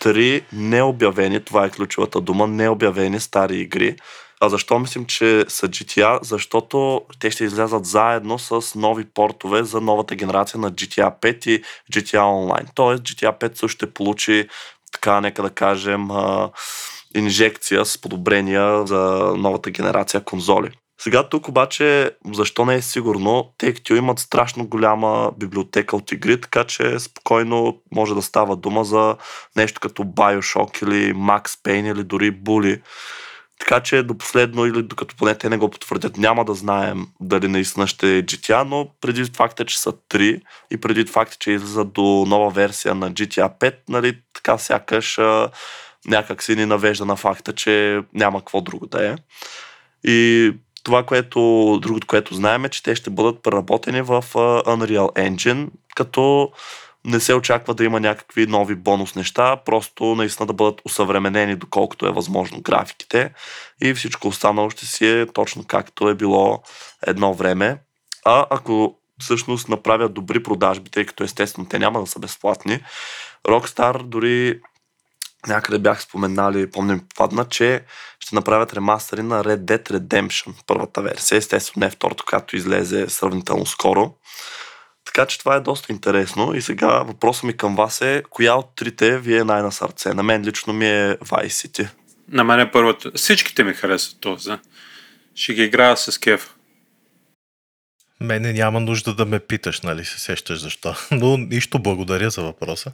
[0.00, 3.96] три необявени, това е ключовата дума, необявени стари игри.
[4.40, 6.18] А защо мислим, че са GTA?
[6.22, 11.62] Защото те ще излязат заедно с нови портове за новата генерация на GTA 5 и
[11.92, 12.66] GTA Online.
[12.74, 14.48] Тоест GTA 5 също ще получи
[14.92, 16.08] така, нека да кажем,
[17.16, 20.70] инжекция с подобрения за новата генерация конзоли.
[21.00, 26.64] Сега тук обаче, защо не е сигурно, Take-Two имат страшно голяма библиотека от игри, така
[26.64, 29.16] че спокойно може да става дума за
[29.56, 32.80] нещо като Bioshock или Max Payne или дори Bully.
[33.58, 37.48] Така че до последно или докато поне те не го потвърдят, няма да знаем дали
[37.48, 41.92] наистина ще е GTA, но преди факта, че са 3 и преди факта, че излизат
[41.92, 45.18] до нова версия на GTA 5, нали, така сякаш
[46.06, 49.16] някак си ни навежда на факта, че няма какво друго да е.
[50.04, 50.52] И
[50.88, 54.24] това, което, другото, което знаем е, че те ще бъдат преработени в
[54.66, 56.52] Unreal Engine, като
[57.04, 62.06] не се очаква да има някакви нови бонус неща, просто наистина да бъдат усъвременени доколкото
[62.06, 63.32] е възможно графиките
[63.82, 66.62] и всичко останало ще си е точно както е било
[67.06, 67.78] едно време.
[68.24, 72.80] А ако всъщност направят добри продажби, тъй като естествено те няма да са безплатни,
[73.48, 74.60] Rockstar дори
[75.46, 77.84] някъде бях споменали, помним падна, че
[78.20, 83.66] ще направят ремастери на Red Dead Redemption, първата версия, естествено не второто, която излезе сравнително
[83.66, 84.14] скоро.
[85.04, 88.76] Така че това е доста интересно и сега въпросът ми към вас е, коя от
[88.76, 90.14] трите ви е най-на сърце?
[90.14, 91.88] На мен лично ми е Vice City.
[92.28, 93.10] На мен е първата.
[93.14, 94.52] Всичките ми харесват този.
[95.34, 96.54] Ще ги играя с кеф.
[98.20, 100.94] Мене няма нужда да ме питаш, нали се сещаш защо.
[101.10, 102.92] Но нищо благодаря за въпроса.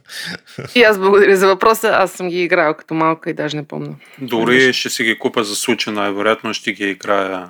[0.75, 1.89] И аз благодаря за въпроса.
[1.93, 3.95] Аз съм ги играл като малка и даже не помня.
[4.17, 7.49] Дори ще си ги купа за случай, най-вероятно ще ги играя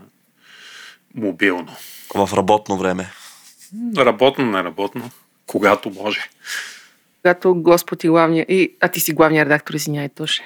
[1.16, 1.76] мобилно.
[2.16, 3.10] В работно време.
[3.98, 5.12] Работно, неработно.
[5.48, 6.30] Когато може.
[7.22, 8.46] Когато Господ и главния...
[8.50, 10.42] И, а ти си главния редактор, извиняй, Тоше.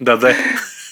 [0.00, 0.36] Да, да.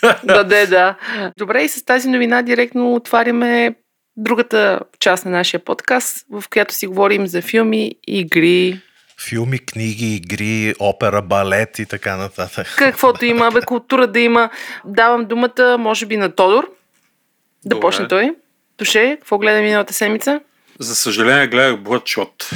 [0.24, 0.96] да, да, да.
[1.38, 3.74] Добре, и с тази новина директно отваряме
[4.16, 8.80] другата част на нашия подкаст, в която си говорим за филми, игри,
[9.28, 12.74] Филми, книги, игри, опера, балет и така нататък.
[12.78, 14.50] каквото има, бе, култура да има.
[14.84, 16.64] Давам думата, може би, на Тодор.
[16.64, 17.80] Да Добре.
[17.80, 18.34] почне той.
[18.76, 20.40] Туше, какво гледа миналата седмица?
[20.78, 22.52] За съжаление гледах Bloodshot,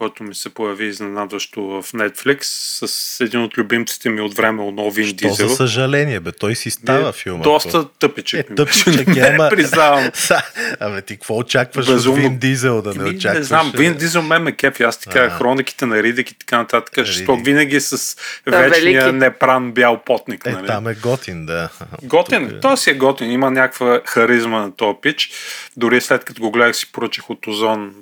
[0.00, 2.38] който ми се появи изненадващо в Netflix
[2.86, 5.48] с един от любимците ми от време, от Вин Що Дизел.
[5.48, 6.32] за съжаление, бе?
[6.32, 7.42] Той си става Е, филма.
[7.42, 8.40] Доста тъпичък.
[8.40, 8.86] Е, ми тъпичък
[9.16, 10.10] е, ама- Не, признавам.
[10.80, 12.16] Абе, ти какво очакваш Безумно.
[12.16, 13.38] от Вин Дизел да не Еми, очакваш?
[13.38, 14.82] не знам, Вин Дизел мен ме кефи.
[14.82, 15.30] Аз така, А.
[15.30, 16.98] хрониките на Ридик и така нататък.
[16.98, 17.28] Ридик.
[17.40, 19.16] винаги с Да, вечния велики.
[19.16, 20.46] непран бял потник.
[20.46, 20.66] Е, нали?
[20.66, 21.68] там е готин, да.
[22.02, 25.30] Готин, Тук е- той си е готин, има някаква харизма на този пич.
[25.76, 27.94] Дори след като го гледах си поръчах от Озон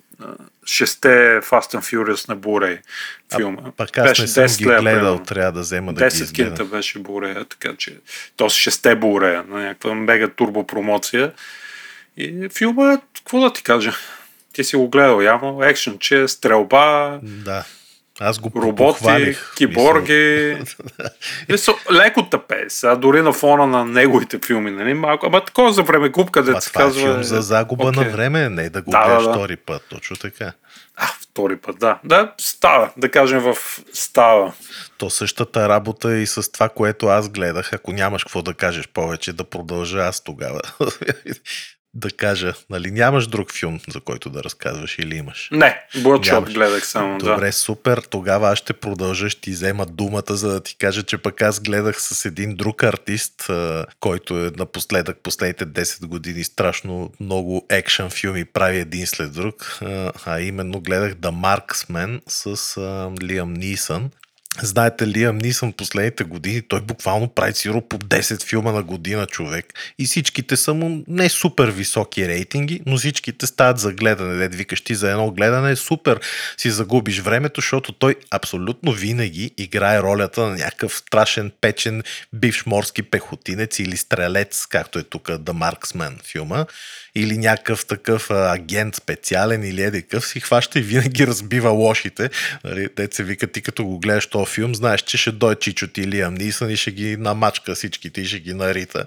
[0.66, 1.08] шесте
[1.42, 2.80] Fast and Furious на Blu-ray
[3.36, 3.62] филма.
[3.76, 5.24] Пък аз Беше не съм 10 ги гледал, примерно.
[5.24, 6.56] трябва да взема да ги 10 изгледам.
[6.56, 7.96] кинта беше Blu-ray, така че
[8.36, 11.32] то с шесте Blu-ray на някаква мега турбо промоция.
[12.16, 13.92] И филма, какво да ти кажа?
[14.52, 17.64] Ти си го гледал явно, екшен, че стрелба, Да.
[18.20, 19.54] Аз го роботи, похвалих.
[19.56, 20.56] киборги.
[21.48, 22.64] Мисъл, леко тъпе.
[22.68, 24.94] Сега дори на фона на неговите филми, нали?
[24.94, 27.00] Малко, ама такова за време купка, да се е казва.
[27.02, 28.04] филм за загуба окей.
[28.04, 29.32] на време, не да го Да, да, гледаш да.
[29.32, 29.82] втори път.
[29.90, 30.52] Точно така.
[30.96, 31.98] А, втори път, да.
[32.04, 33.56] Да, става, да кажем в
[33.92, 34.52] става.
[34.98, 37.72] То същата работа е и с това, което аз гледах.
[37.72, 40.60] Ако нямаш какво да кажеш повече, да продължа аз тогава.
[41.94, 45.48] Да кажа, нали, нямаш друг филм, за който да разказваш или имаш?
[45.52, 47.52] Не, Bloodshot гледах само, Добре, да.
[47.52, 48.02] супер.
[48.10, 51.60] Тогава аз ще продължа, ще ти взема думата, за да ти кажа, че пък аз
[51.60, 53.50] гледах с един друг артист,
[54.00, 59.78] който е напоследък, последните 10 години страшно много екшън филми прави един след друг,
[60.26, 62.80] а, именно гледах The Marksman с
[63.22, 64.10] Лиам Нисън.
[64.62, 69.66] Знаете, Лиам Нисън последните години, той буквално прави сиро по 10 филма на година човек.
[69.98, 74.34] И всичките са му не супер високи рейтинги, но всичките стават за гледане.
[74.34, 76.20] Дед викаш ти за едно гледане е супер
[76.56, 83.02] си загубиш времето, защото той абсолютно винаги играе ролята на някакъв страшен, печен, бивш морски
[83.02, 86.66] пехотинец или стрелец, както е тук The Marksman филма
[87.18, 92.30] или някакъв такъв агент специален или еди къв си хваща и винаги разбива лошите.
[92.64, 95.86] Нали, дет се вика, ти като го гледаш този филм, знаеш, че ще дойде Чичо
[95.86, 99.04] ти Нисън и ще ги намачка всичките и ще ги нарита.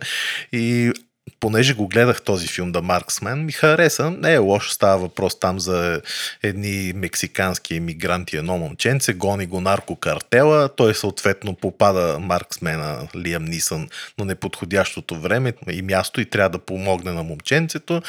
[0.52, 0.92] И
[1.40, 4.12] понеже го гледах този филм The Marksman, ми хареса.
[4.12, 6.02] Не е лошо, става въпрос там за
[6.44, 14.26] едни мексикански емигранти, едно момченце, гони го наркокартела, той съответно попада Марксмена Лиам Нисън на
[14.26, 18.02] неподходящото време и място и трябва да помогне на момченцето.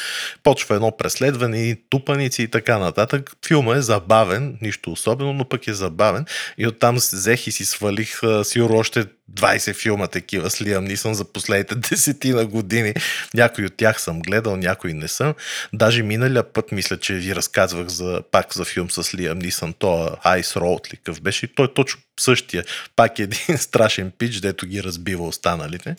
[0.43, 3.31] Почва едно преследване и тупаници и така нататък.
[3.47, 6.25] Филма е забавен, нищо особено, но пък е забавен
[6.57, 11.25] и оттам взех и си свалих сигурно още 20 филма такива с Лиам Нисън за
[11.25, 12.93] последните десетина години.
[13.33, 15.33] Някои от тях съм гледал, някои не съм.
[15.73, 20.17] Даже миналия път мисля, че ви разказвах за, пак за филм с Лиам Нисън, то
[20.25, 21.55] Ice Road ли къв беше.
[21.55, 22.63] Той точно същия.
[22.95, 25.95] Пак е един страшен пич, дето ги разбива останалите.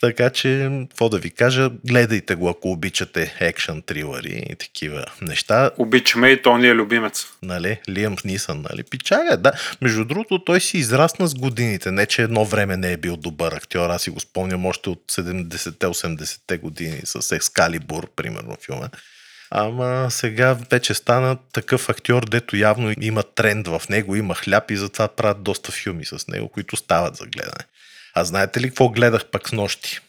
[0.00, 5.70] Така че, какво да ви кажа, гледайте го, ако обичате екшън трилъри и такива неща.
[5.78, 7.26] Обичаме и то ни е любимец.
[7.42, 9.52] Нали, Лиам Нисън, нали, пичага, да.
[9.80, 13.52] Между другото, той си израсна с годините, не че едно време не е бил добър
[13.52, 18.88] актьор, аз си го спомням още от 70-те, 80-те години с Екскалибур, примерно, филма.
[19.50, 24.76] Ама сега вече стана такъв актьор, дето явно има тренд в него, има хляб и
[24.76, 27.64] затова правят доста филми с него, които стават за гледане.
[28.14, 30.00] А знаете ли какво гледах пък с нощи?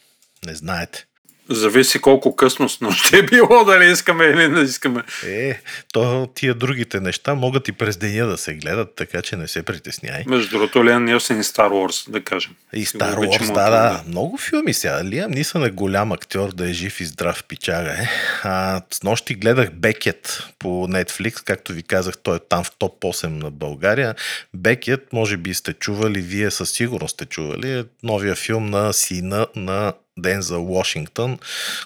[0.46, 1.06] Не знаете.
[1.48, 5.02] Зависи колко късно с нощ е било, дали искаме или не искаме.
[5.26, 5.60] Е,
[5.92, 9.62] то тия другите неща могат и през деня да се гледат, така че не се
[9.62, 10.24] притесняй.
[10.26, 12.52] Между другото, Лиан Нилсен и Star Wars, да кажем.
[12.72, 14.02] И Wars, от да, това, да.
[14.08, 15.04] Много филми сега.
[15.04, 17.90] Лиам Нисън е голям актьор, да е жив и здрав пичага.
[17.90, 18.08] Е.
[18.42, 23.00] А, с нощи гледах Бекет по Netflix, както ви казах, той е там в топ
[23.00, 24.14] 8 на България.
[24.54, 29.46] Бекет, може би сте чували, вие със сигурност сте чували, е новия филм на сина
[29.56, 31.38] на Денза Вашингтон,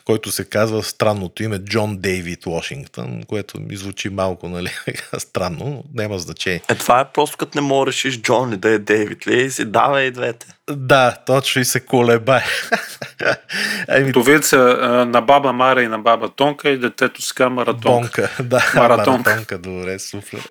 [0.05, 4.71] който се казва странното име Джон Дейвид Вашингтон, което ми звучи малко нали,
[5.18, 6.62] странно, но няма значение.
[6.68, 9.51] Е, това е просто като не можеш решиш Джон ли да е Дейвид ли и
[9.51, 10.47] си дава и двете.
[10.71, 12.45] Да, точно и се колебае.
[13.88, 17.88] ами, Вдовица а, на баба Мара и на баба Тонка и детето с маратонка.
[17.88, 19.31] Бонка, да, Маратонка.
[19.31, 20.49] маратонка, добре, супер.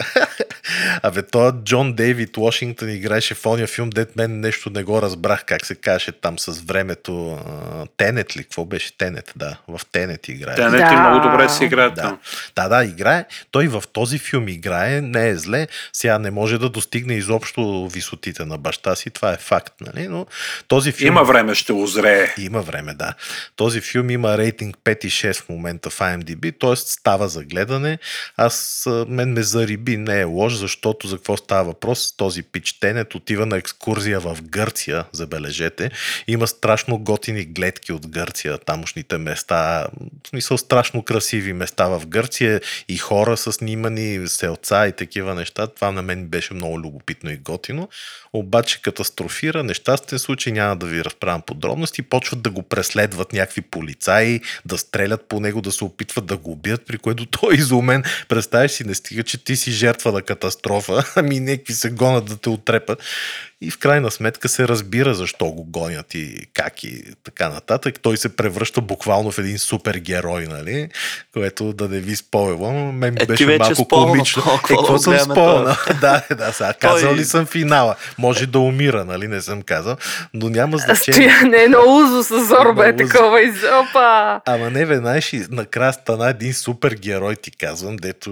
[1.03, 5.45] Абе, той Джон Дейвид Вашингтон играеше в ония филм, дет мен нещо не го разбрах,
[5.45, 7.31] как се каже там с времето.
[7.31, 8.43] а, Тенет ли?
[8.43, 9.33] Какво беше Тенет?
[9.35, 10.55] Да, в Тенет играе.
[10.55, 10.89] Те не Да.
[10.89, 12.01] ти много добре си играят Да.
[12.01, 12.19] там.
[12.55, 13.25] да, да, играе.
[13.51, 15.67] Той в този филм играе, не е зле.
[15.93, 20.07] Сега не може да достигне изобщо висотите на баща си, това е факт, нали?
[20.07, 20.25] Но
[20.67, 21.07] този филм...
[21.07, 22.33] Има време, ще озрее.
[22.37, 23.13] Има време, да.
[23.55, 26.75] Този филм има рейтинг 5 и 6 в момента в IMDb, т.е.
[26.75, 27.97] става за гледане.
[28.37, 32.13] Аз, мен ме зариби, не е лош, защото за какво става въпрос?
[32.17, 35.91] Този пич Тенет отива на екскурзия в Гърция, забележете.
[36.27, 39.87] Има страшно готини гледки от Гърция, тамошните места.
[40.25, 45.67] В смисъл страшно красиви места в Гърция и хора са снимани, селца и такива неща.
[45.67, 47.89] Това на мен беше много любопитно и готино.
[48.33, 52.01] Обаче катастрофира, нещастен случай, няма да ви разправям подробности.
[52.01, 56.51] Почват да го преследват някакви полицаи, да стрелят по него, да се опитват да го
[56.51, 58.03] убият, при което той е изумен.
[58.29, 62.37] Представяш си, не стига, че ти си жертва на катастрофа, ами някакви се гонят да
[62.37, 63.03] те отрепат.
[63.61, 67.95] И в крайна сметка се разбира защо го гонят и как и така нататък.
[68.01, 70.89] Той се превръща буквално в един супергерой, нали?
[71.33, 72.97] Което да не ви спойвам.
[72.97, 74.43] Мен Е, беше ти вече малко спойна, комично.
[74.47, 75.75] Е, да какво съм гледаме спойнал?
[75.75, 75.93] това?
[76.01, 76.73] да, да, сега.
[76.73, 77.95] Казал Той- ли съм финала?
[78.17, 79.27] Може да умира, нали?
[79.27, 79.97] Не съм казал.
[80.33, 81.31] Но няма значение.
[81.31, 83.55] Стояне е на узо с Зорба е такова из...
[83.63, 84.41] Опа!
[84.45, 84.81] Ама не,
[85.31, 88.29] и накрая стана един супергерой, ти казвам, дето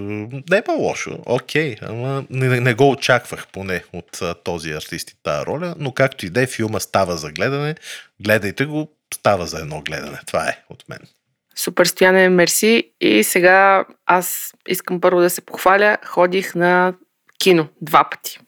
[0.50, 5.46] не е лошо, окей, ама не, не го очаквах поне от този артист и тази
[5.46, 7.74] роля, но както и да е, филма става за гледане,
[8.20, 10.98] гледайте го, става за едно гледане, това е от мен.
[11.56, 12.92] Супер стояне, мерси.
[13.00, 15.98] И сега аз искам първо да се похваля.
[16.04, 16.94] Ходих на
[17.38, 18.38] кино два пъти.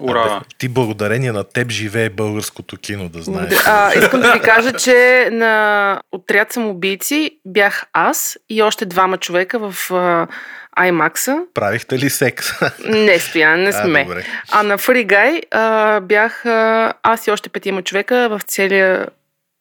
[0.00, 0.36] Ура!
[0.36, 3.54] Абе, ти благодарение на теб живее българското кино, да знаеш.
[3.66, 9.70] А, искам да ви кажа, че на отряд самоубийци бях аз и още двама човека
[9.70, 10.26] в а,
[10.78, 11.38] IMAX-а.
[11.54, 12.46] Правихте ли секс?
[12.88, 14.04] Не, стоян, не А, сме.
[14.04, 14.24] добре.
[14.50, 19.06] А на Фригай а, бях а, аз и още петима човека в целия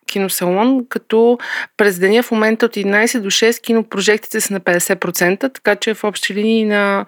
[0.07, 1.39] киносалон, като
[1.77, 6.03] през деня в момента от 11 до 6 кинопрожектите са на 50%, така че в
[6.03, 7.05] общи линии на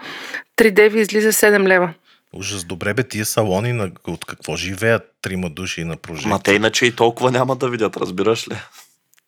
[0.57, 1.93] 3D ви излиза 7 лева.
[2.33, 6.29] Ужас, добре бе, тия салони на, от какво живеят трима души на прожекция?
[6.29, 8.53] Ма те иначе и толкова няма да видят, разбираш ли?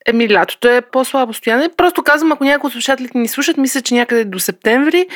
[0.08, 1.70] Еми, лятото е по-слабо стояне.
[1.78, 5.08] Просто казвам, ако някои от слушателите ни слушат, мисля, че някъде до септември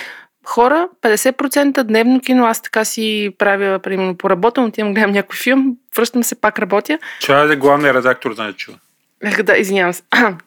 [0.46, 6.24] хора, 50% дневно кино, аз така си правя, примерно, поработвам, отивам, гледам някой филм, връщам
[6.24, 7.00] се, пак работя.
[7.20, 8.78] Чая да главният редактор да не чува.
[9.44, 10.04] Да, извинявам се.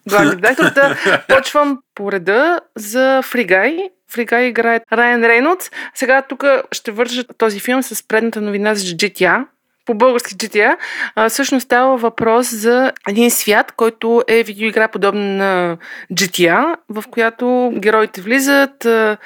[0.08, 0.96] Главен редактор, да
[1.28, 3.78] почвам по реда за Фригай.
[4.10, 5.70] Фригай играе Райан Рейнолдс.
[5.94, 9.44] Сега тук ще вържа този филм с предната новина за GTA.
[9.84, 10.76] По български GTA.
[11.14, 15.78] А, всъщност става въпрос за един свят, който е видеоигра подобна на
[16.12, 19.16] GTA, в която героите влизат, а,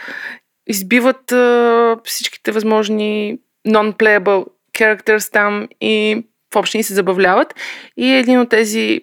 [0.66, 3.38] избиват а, всичките възможни
[3.68, 4.46] non-playable
[4.78, 7.54] characters там и в общини се забавляват.
[7.96, 9.00] И един от тези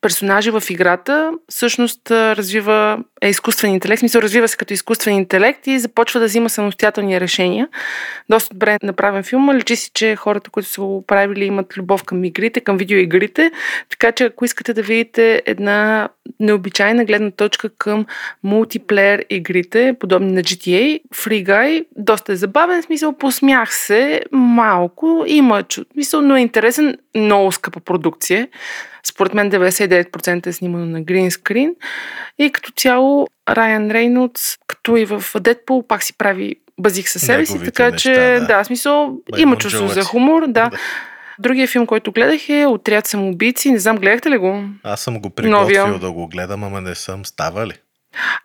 [0.00, 5.78] персонажи в играта всъщност развива е изкуствен интелект, смисъл развива се като изкуствен интелект и
[5.78, 7.68] започва да взима самостоятелни решения.
[8.28, 12.24] Доста добре направен филм, личи си, че хората, които са го правили, имат любов към
[12.24, 13.50] игрите, към видеоигрите,
[13.90, 16.08] така че ако искате да видите една
[16.40, 18.06] необичайна гледна точка към
[18.42, 25.62] мултиплеер игрите, подобни на GTA, Free Guy, доста е забавен, смисъл посмях се малко, има
[25.62, 28.48] чу, смисъл, но е интересен, много скъпа продукция.
[29.08, 31.74] Според мен 99% е снимано на green screen.
[32.38, 37.46] И като цяло Райан Рейнолдс, като и в Deadpool, пак си прави базик със себе
[37.46, 38.46] си, така неща, че да.
[38.46, 40.52] да, смисъл, Ма има чувство за хумор, да.
[40.52, 40.70] Да.
[41.38, 43.70] Другия филм, който гледах е Отряд самоубийци.
[43.70, 44.64] Не знам, гледахте ли го?
[44.82, 45.98] Аз съм го приготвил Новия.
[45.98, 47.24] да го гледам, ама не съм.
[47.24, 47.72] Става ли?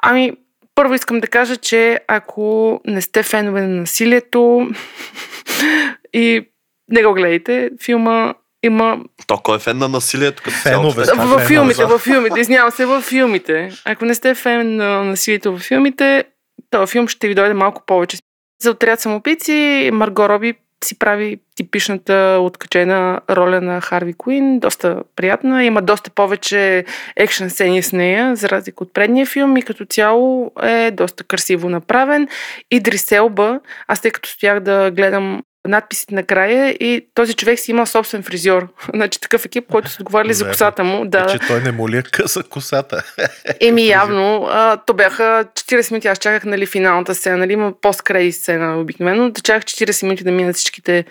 [0.01, 0.31] Ами,
[0.75, 4.69] първо искам да кажа, че ако не сте фенове на насилието
[6.13, 6.49] и
[6.89, 8.33] не го гледайте, филма
[8.63, 8.97] има
[9.27, 10.43] То кой е фен на насилието?
[10.43, 11.05] Като Фенове човек?
[11.05, 11.15] са.
[11.15, 13.69] в, фенове в филмите, за- в филмите, извинявам се, в филмите.
[13.85, 16.23] Ако не сте фен на насилието в филмите,
[16.69, 18.17] този филм ще ви дойде малко повече.
[18.63, 20.53] За отряд самопици Марго Роби
[20.83, 25.63] си прави типичната откачена роля на Харви Куин, доста приятна.
[25.63, 26.85] Има доста повече
[27.15, 31.69] екшен сцени с нея, за разлика от предния филм и като цяло е доста красиво
[31.69, 32.27] направен.
[32.71, 37.87] Идрис Елба, аз тъй като стоях да гледам надписите накрая и този човек си има
[37.87, 38.67] собствен фризьор.
[38.93, 41.05] Значи такъв екип, който са отговаряли за косата му.
[41.05, 41.25] Да.
[41.29, 43.03] Е, че той не му ли е къса косата?
[43.59, 48.35] Еми явно, а, то бяха 40 минути, аз чаках нали, финалната сцена, нали, има пост-кредит
[48.35, 51.05] сцена обикновено, да чаках 40 минути да минат всичките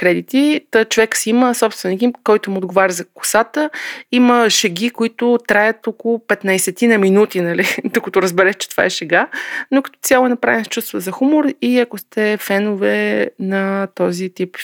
[0.00, 0.60] кредити.
[0.70, 3.70] Та човек си има собствен екип, който му отговаря за косата.
[4.12, 9.28] Има шеги, които траят около 15 на минути, нали, докато разбереш, че това е шега.
[9.70, 14.34] Но като цяло е направен с чувство за хумор и ако сте фенове на този
[14.34, 14.56] тип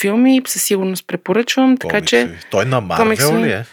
[0.00, 1.76] филми, със сигурност препоръчвам.
[1.76, 2.30] Така че.
[2.50, 3.34] Той на Марвел комикси.
[3.34, 3.64] ли е?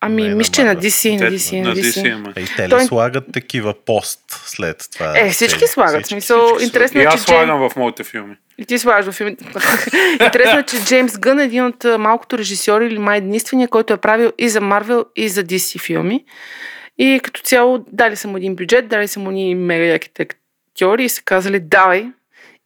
[0.00, 0.76] ами, мисля, че на.
[0.76, 2.40] DC, на Те- DC, на на DC.
[2.40, 5.18] И те ли Той- слагат такива пост след това?
[5.18, 5.92] Е, всички слагат.
[5.92, 8.36] всички, Смисъл, всички интересно И е, аз слагам в моите филми.
[8.58, 9.44] И ти слагаш в филмите.
[10.24, 13.96] Интересно е, че Джеймс Гън е един от малкото режисьори или май единствения, който е
[13.96, 16.24] правил и за Марвел, и за DC филми.
[16.98, 19.98] И като цяло дали са му един бюджет, дали са му ни мега
[20.74, 22.06] актьори и са казали давай.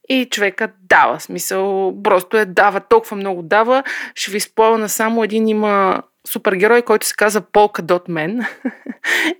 [0.09, 3.83] И човека дава, смисъл, просто е дава, толкова много дава.
[4.15, 8.47] Ще ви спомня само един има супергерой, който се казва Polka Dot Man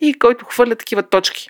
[0.01, 1.49] и който хвърля такива точки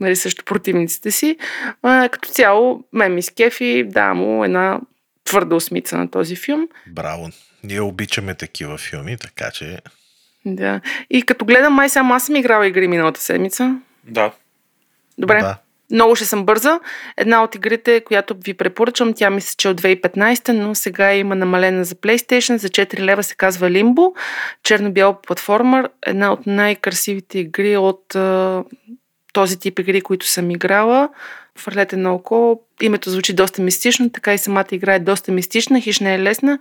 [0.00, 1.36] нали, също противниците си.
[1.82, 4.80] А, като цяло, мен ми скефи, да му една
[5.24, 6.68] твърда осмица на този филм.
[6.86, 7.30] Браво.
[7.64, 9.78] Ние обичаме такива филми, така че...
[10.44, 10.80] Да.
[11.10, 13.80] И като гледам, май само аз съм играла игри миналата седмица.
[14.04, 14.32] Да.
[15.18, 15.40] Добре.
[15.40, 15.58] Да.
[15.90, 16.80] Много ще съм бърза.
[17.16, 21.34] Една от игрите, която ви препоръчвам, тя мисля, че е от 2015, но сега има
[21.34, 22.56] намалена за PlayStation.
[22.56, 24.16] За 4 лева се казва Limbo.
[24.62, 25.88] Черно-бял платформер.
[26.06, 28.16] Една от най-красивите игри от
[29.36, 31.08] този тип игри, които съм играла.
[31.58, 32.60] Фърлете на око.
[32.82, 36.58] Името звучи доста мистично, така и самата игра е доста мистична, хищ не е лесна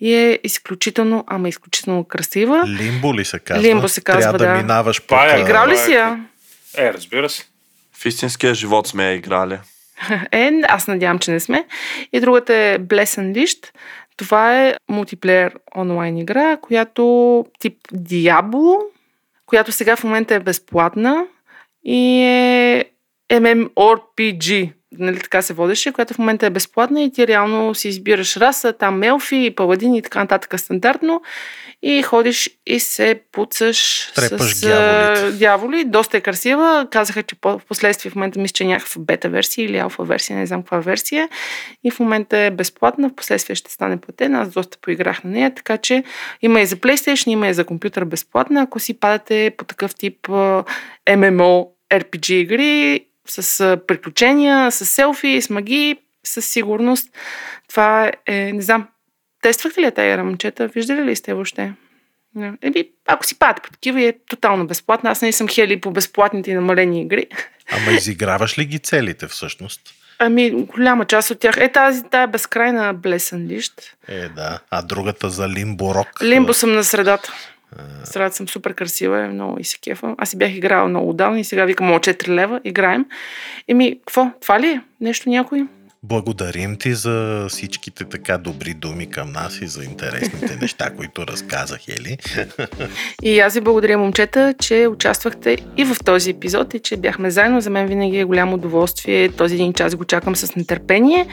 [0.00, 2.64] и е изключително, ама изключително красива.
[2.66, 3.62] Лимбо ли се казва?
[3.62, 4.54] Лимбо се казва, Трябва да, да.
[4.54, 5.24] минаваш по...
[5.24, 6.26] Е Играл ли си я?
[6.76, 7.44] Е, разбира се.
[7.92, 9.58] В истинския живот сме я играли.
[10.32, 11.66] Е, аз надявам, че не сме.
[12.12, 13.66] И другата е Bless Unleashed.
[14.16, 18.76] Това е мултиплеер онлайн игра, която тип Diablo,
[19.46, 21.24] която сега в момента е безплатна
[21.84, 22.84] и е
[23.30, 28.36] MMORPG, нали така се водеше, която в момента е безплатна и ти реално си избираш
[28.36, 31.22] раса, там мелфи, паладини и така нататък стандартно
[31.82, 35.38] и ходиш и се пуцаш Трепаш с дяволите.
[35.38, 35.84] дяволи.
[35.84, 36.86] Доста е красива.
[36.90, 40.38] Казаха, че в последствие в момента мисля, че е някаква бета версия или алфа версия,
[40.38, 41.28] не знам каква версия.
[41.84, 44.40] И в момента е безплатна, в последствие ще стане платена.
[44.40, 46.04] Аз доста поиграх на нея, така че
[46.42, 48.62] има и за PlayStation, има и за компютър безплатна.
[48.62, 50.26] Ако си падате по такъв тип
[51.06, 57.08] MMO RPG игри с приключения, с селфи, с магии, със сигурност.
[57.68, 58.88] Това е, не знам,
[59.42, 60.68] тествахте ли игра, момчета?
[60.68, 61.72] Виждали ли сте въобще?
[62.34, 62.52] Не.
[62.62, 65.10] Еби, ако си падате по такива, е тотално безплатна.
[65.10, 67.26] Аз не съм хели по безплатните и намалени игри.
[67.72, 69.80] Ама изиграваш ли ги целите всъщност?
[70.18, 71.56] Ами, голяма част от тях.
[71.56, 73.82] Е, тази, тая безкрайна Bless Unleashed.
[74.08, 74.58] Е, да.
[74.70, 76.22] А другата за Лимбо Рок.
[76.22, 77.32] Лимбо съм на средата.
[78.04, 80.14] Средата съм супер красива, е много и се кефа.
[80.18, 83.06] Аз си бях играла много отдавна и сега викам, о, 4 лева, играем.
[83.68, 84.30] Еми, какво?
[84.40, 84.80] Това ли е?
[85.00, 85.66] Нещо някой?
[86.04, 91.88] Благодарим ти за всичките така добри думи към нас и за интересните неща, които разказах,
[91.88, 92.18] Ели.
[93.22, 97.60] И аз ви благодаря, момчета, че участвахте и в този епизод и че бяхме заедно.
[97.60, 99.28] За мен винаги е голямо удоволствие.
[99.28, 101.26] Този един час го чакам с нетърпение.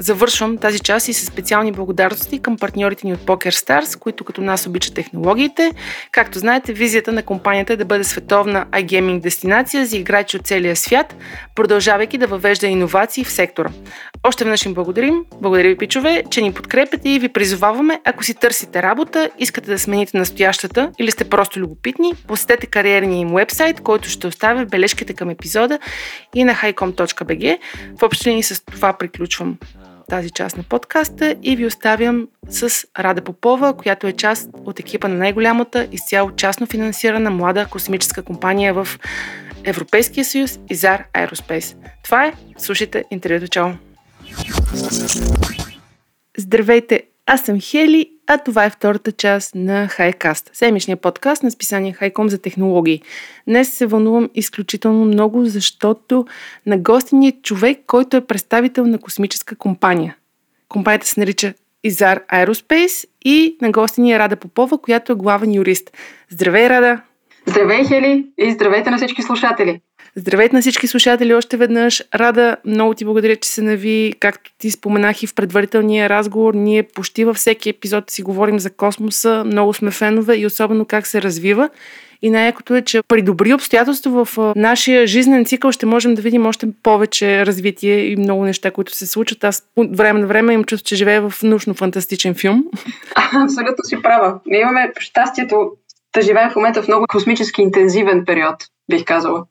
[0.00, 4.66] Завършвам тази част и с специални благодарности към партньорите ни от PokerStars, които като нас
[4.66, 5.70] обичат технологиите.
[6.12, 10.76] Както знаете, визията на компанията е да бъде световна iGaming дестинация за играчи от целия
[10.76, 11.16] свят,
[11.54, 13.70] продължавайки да въвежда иновации в сектора.
[14.26, 15.24] Още веднъж им благодарим.
[15.40, 19.78] Благодаря ви, пичове, че ни подкрепяте и ви призоваваме, ако си търсите работа, искате да
[19.78, 25.12] смените настоящата или сте просто любопитни, посетете кариерния им вебсайт, който ще оставя в бележките
[25.14, 25.78] към епизода
[26.34, 27.58] и на highcom.bg.
[27.98, 29.58] В общи линии с това приключвам
[30.08, 35.08] тази част на подкаста и ви оставям с Рада Попова, която е част от екипа
[35.08, 38.88] на най-голямата изцяло частно финансирана млада космическа компания в
[39.64, 41.76] Европейския съюз Изар Aerospace.
[42.04, 42.32] Това е.
[42.58, 43.48] Слушайте интервюто.
[43.48, 43.85] Чао!
[46.38, 47.02] Здравейте!
[47.26, 52.28] Аз съм Хели, а това е втората част на Хайкаст, седмичния подкаст на списание Хайком
[52.28, 53.02] за технологии.
[53.48, 56.26] Днес се вълнувам изключително много, защото
[56.66, 60.16] на гости ни е човек, който е представител на космическа компания.
[60.68, 65.54] Компанията се нарича Изар Aerospace и на гости ни е Рада Попова, която е главен
[65.54, 65.90] юрист.
[66.30, 67.00] Здравей, Рада!
[67.46, 69.80] Здравей, Хели, и здравейте на всички слушатели.
[70.18, 72.04] Здравейте на всички слушатели още веднъж.
[72.14, 74.14] Рада, много ти благодаря, че се нави.
[74.20, 78.70] Както ти споменах и в предварителния разговор, ние почти във всеки епизод си говорим за
[78.70, 79.44] космоса.
[79.46, 81.68] Много сме фенове и особено как се развива.
[82.22, 86.46] И най-якото е, че при добри обстоятелства в нашия жизнен цикъл ще можем да видим
[86.46, 89.44] още повече развитие и много неща, които се случват.
[89.44, 92.64] Аз от време на време имам чувство, че живея в научно-фантастичен филм.
[93.44, 94.40] Абсолютно си права.
[94.46, 95.70] Ние имаме щастието
[96.14, 98.56] да живеем в момента в много космически интензивен период,
[98.90, 99.44] бих казала.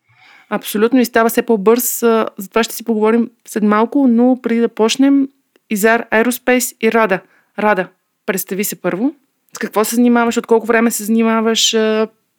[0.49, 1.99] Абсолютно и става все по-бърз.
[2.37, 5.27] За това ще си поговорим след малко, но преди да почнем,
[5.69, 7.19] Изар Aerospace и Рада.
[7.59, 7.87] Рада,
[8.25, 9.11] представи се първо.
[9.55, 11.75] С какво се занимаваш, от колко време се занимаваш,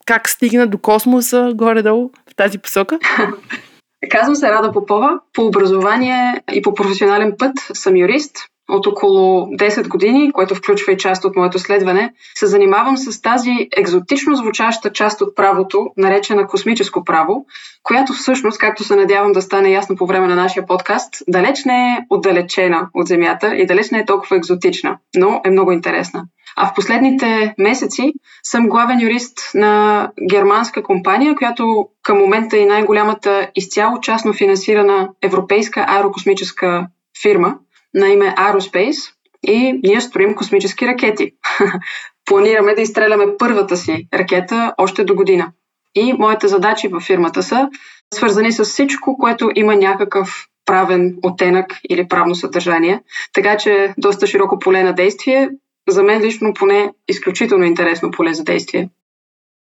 [0.07, 2.99] как стигна до космоса, горе-долу в тази посока?
[4.11, 5.21] Казвам се Рада Попова.
[5.33, 8.37] По образование и по професионален път съм юрист.
[8.69, 13.69] От около 10 години, което включва и част от моето следване, се занимавам с тази
[13.77, 17.47] екзотично звучаща част от правото, наречена космическо право,
[17.83, 21.93] която всъщност, както се надявам да стане ясно по време на нашия подкаст, далеч не
[21.93, 26.25] е отдалечена от Земята и далеч не е толкова екзотична, но е много интересна.
[26.57, 28.13] А в последните месеци
[28.43, 35.85] съм главен юрист на германска компания, която към момента е най-голямата изцяло частно финансирана европейска
[35.89, 36.87] аерокосмическа
[37.23, 37.55] фирма
[37.97, 41.33] на име Aerospace и ние строим космически ракети.
[42.25, 45.53] планираме да изстреляме първата си ракета още до година.
[45.95, 47.69] И моите задачи във фирмата са
[48.15, 53.01] свързани с всичко, което има някакъв правен оттенък или правно съдържание.
[53.33, 55.51] Така че доста широко поле на действие.
[55.89, 58.89] За мен лично поне изключително интересно поле за действие.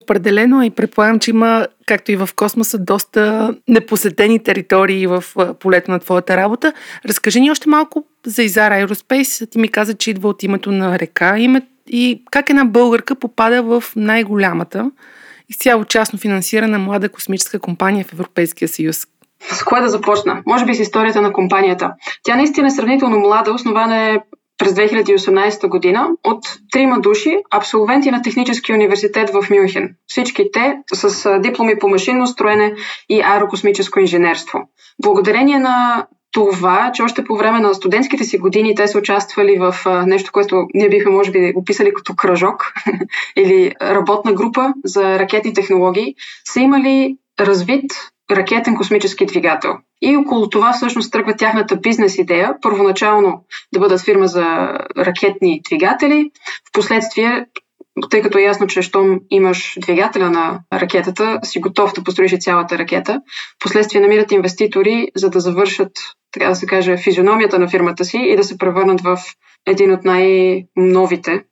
[0.02, 5.24] Определено и предполагам, че има, както и в космоса, доста непосетени територии в
[5.60, 6.72] полето на твоята работа.
[7.06, 9.50] Разкажи ни още малко за Изар Aerospace.
[9.50, 11.38] Ти ми каза, че идва от името на река
[11.86, 14.90] и как една българка попада в най-голямата
[15.48, 19.06] изцяло частно финансирана млада космическа компания в Европейския съюз.
[19.52, 20.42] С кое да започна?
[20.46, 21.92] Може би с историята на компанията.
[22.22, 24.18] Тя наистина е сравнително млада, основана е
[24.58, 29.94] през 2018 година от трима души, абсолвенти на Техническия университет в Мюнхен.
[30.06, 32.74] Всички те с дипломи по машинно строене
[33.08, 34.60] и аерокосмическо инженерство.
[35.02, 39.74] Благодарение на това, че още по време на студентските си години те са участвали в
[40.06, 42.72] нещо, което ние бихме, може би, описали като кръжок
[43.36, 47.92] или работна група за ракетни технологии, са имали развит
[48.30, 49.74] ракетен космически двигател.
[50.02, 52.54] И около това всъщност тръгва тяхната бизнес идея.
[52.62, 54.44] Първоначално да бъдат фирма за
[54.96, 56.30] ракетни двигатели,
[56.68, 57.46] в последствие
[58.10, 62.78] тъй като е ясно, че щом имаш двигателя на ракетата, си готов да построиш цялата
[62.78, 63.20] ракета.
[63.60, 65.92] Впоследствие намират инвеститори, за да завършат,
[66.32, 69.18] така да се каже, физиономията на фирмата си и да се превърнат в
[69.66, 71.44] един от най-новите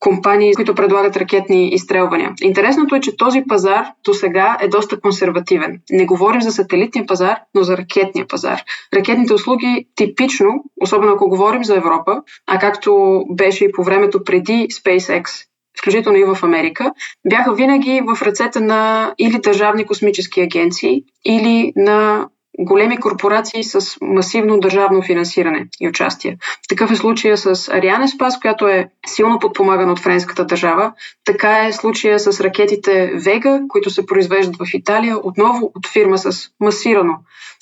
[0.00, 2.32] компании, които предлагат ракетни изстрелвания.
[2.40, 5.80] Интересното е, че този пазар до сега е доста консервативен.
[5.90, 8.62] Не говорим за сателитния пазар, но за ракетния пазар.
[8.94, 14.68] Ракетните услуги типично, особено ако говорим за Европа, а както беше и по времето преди
[14.70, 15.46] SpaceX,
[15.78, 16.92] включително и в Америка,
[17.28, 22.28] бяха винаги в ръцете на или държавни космически агенции, или на
[22.58, 26.38] големи корпорации с масивно държавно финансиране и участие.
[26.68, 30.92] Такъв е случая с Ариане Спас, която е силно подпомагана от френската държава.
[31.24, 36.48] Така е случая с ракетите Вега, които се произвеждат в Италия, отново от фирма с
[36.60, 37.14] масирано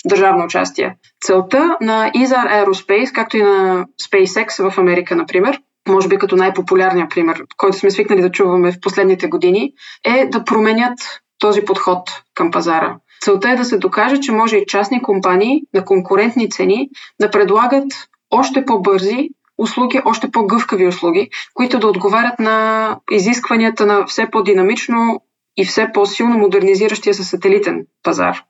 [0.05, 0.97] държавно участие.
[1.21, 7.11] Целта на ESAR Aerospace, както и на SpaceX в Америка, например, може би като най-популярният
[7.11, 9.73] пример, който сме свикнали да чуваме в последните години,
[10.05, 10.99] е да променят
[11.39, 12.97] този подход към пазара.
[13.21, 16.89] Целта е да се докаже, че може и частни компании на конкурентни цени
[17.21, 24.27] да предлагат още по-бързи услуги, още по-гъвкави услуги, които да отговарят на изискванията на все
[24.33, 25.21] по-динамично
[25.57, 28.43] и все по-силно модернизиращия се сателитен пазар.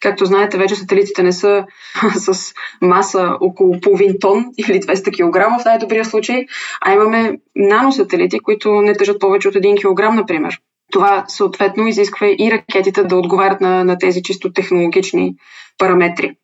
[0.00, 1.64] Както знаете, вече сателитите не са
[2.14, 6.46] с маса около половин тон или 200 кг в най-добрия случай,
[6.80, 10.60] а имаме наносателити, които не тежат повече от 1 кг, например.
[10.90, 15.34] Това съответно изисква и ракетите да отговарят на, на тези чисто технологични
[15.78, 16.36] параметри.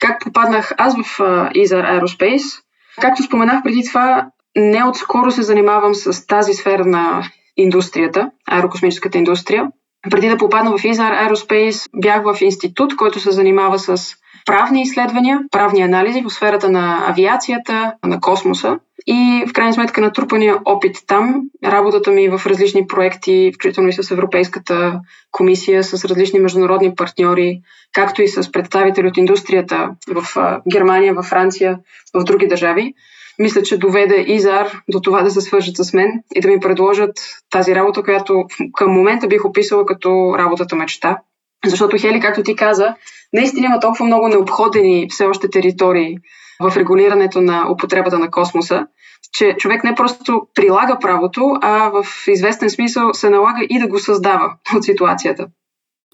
[0.00, 1.18] Как попаднах аз в
[1.54, 2.60] ESA Aerospace?
[3.00, 4.26] Както споменах преди това,
[4.56, 7.22] не отскоро се занимавам с тази сфера на
[7.56, 9.68] индустрията, аерокосмическата индустрия.
[10.10, 15.40] Преди да попадна в ESA Aerospace, бях в институт, който се занимава с правни изследвания,
[15.50, 21.42] правни анализи в сферата на авиацията, на космоса и в крайна сметка натрупания опит там,
[21.64, 27.60] работата ми в различни проекти, включително и с Европейската комисия, с различни международни партньори,
[27.92, 30.24] както и с представители от индустрията в
[30.72, 31.78] Германия, в Франция,
[32.14, 32.94] в други държави,
[33.38, 37.12] мисля, че доведе Изар до това да се свържат с мен и да ми предложат
[37.50, 38.44] тази работа, която
[38.74, 41.18] към момента бих описала като работата мечта.
[41.66, 42.94] Защото Хели, както ти каза,
[43.32, 46.18] наистина има толкова много необходени все още територии
[46.60, 48.86] в регулирането на употребата на космоса,
[49.32, 53.98] че човек не просто прилага правото, а в известен смисъл се налага и да го
[53.98, 55.46] създава от ситуацията.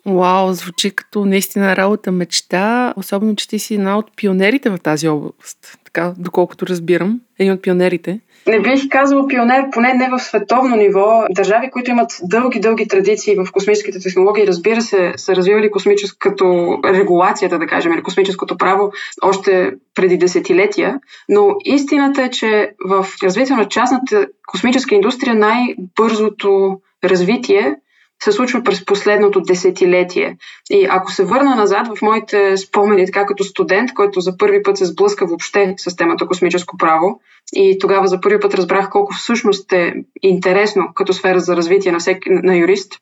[0.06, 5.08] Вау, звучи като наистина работа мечта, особено, че ти си една от пионерите в тази
[5.08, 8.20] област, така, доколкото разбирам, един от пионерите.
[8.46, 11.24] Не бих казала пионер, поне не в световно ниво.
[11.30, 17.66] Държави, които имат дълги-дълги традиции в космическите технологии, разбира се, са развивали космическото регулацията, да
[17.66, 18.92] кажем, или космическото право
[19.22, 21.00] още преди десетилетия.
[21.28, 27.76] Но истината е, че в развитието на частната космическа индустрия най-бързото развитие
[28.24, 30.36] се случва през последното десетилетие.
[30.70, 34.76] И ако се върна назад в моите спомени, така като студент, който за първи път
[34.76, 37.20] се сблъска въобще с темата космическо право,
[37.54, 41.98] и тогава за първи път разбрах колко всъщност е интересно като сфера за развитие на,
[41.98, 42.92] всеки, на юрист,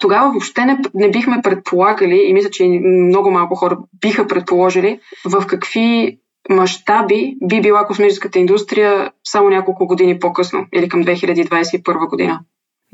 [0.00, 5.46] тогава въобще не, не бихме предполагали, и мисля, че много малко хора биха предположили, в
[5.46, 6.18] какви
[6.50, 12.40] мащаби би била космическата индустрия само няколко години по-късно или към 2021 година.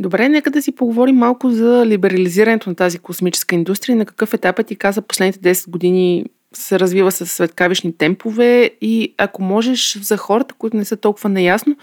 [0.00, 3.96] Добре, нека да си поговорим малко за либерализирането на тази космическа индустрия.
[3.96, 6.24] На какъв етап е ти каза последните 10 години
[6.54, 11.76] се развива с светкавични темпове и ако можеш за хората, които не са толкова наясно,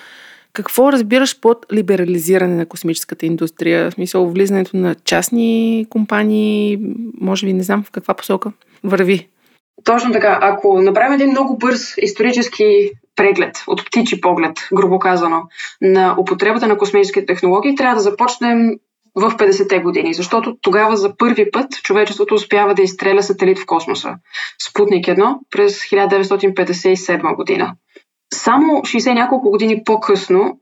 [0.53, 3.91] Какво разбираш под либерализиране на космическата индустрия?
[3.91, 6.79] В смисъл влизането на частни компании,
[7.21, 8.51] може би не знам в каква посока
[8.83, 9.27] върви.
[9.83, 10.39] Точно така.
[10.41, 15.43] Ако направим един много бърз исторически преглед, от птичи поглед, грубо казано,
[15.81, 18.71] на употребата на космически технологии, трябва да започнем
[19.15, 24.15] в 50-те години, защото тогава за първи път човечеството успява да изстреля сателит в космоса.
[24.69, 27.73] Спутник 1 през 1957 година.
[28.33, 30.59] Само 60 няколко години по-късно,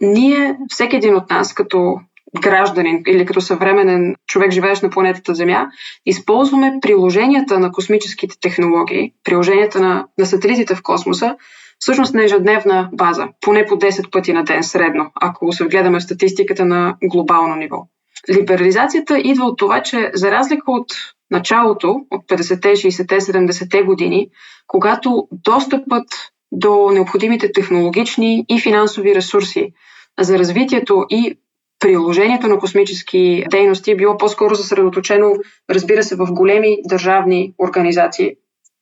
[0.00, 2.00] ние, всеки един от нас, като
[2.40, 5.66] гражданин или като съвременен човек, живеещ на планетата Земя,
[6.06, 11.36] използваме приложенията на космическите технологии, приложенията на, на сателитите в космоса,
[11.80, 16.02] всъщност на ежедневна база, поне по 10 пъти на ден средно, ако се вгледаме в
[16.02, 17.86] статистиката на глобално ниво.
[18.30, 20.86] Либерализацията идва от това, че за разлика от
[21.30, 24.28] началото, от 50-те, 60-те, 70-те години,
[24.66, 26.04] когато достъпът
[26.52, 29.72] до необходимите технологични и финансови ресурси
[30.20, 31.38] за развитието и
[31.80, 35.34] приложението на космически дейности било по-скоро съсредоточено,
[35.70, 38.30] разбира се, в големи държавни организации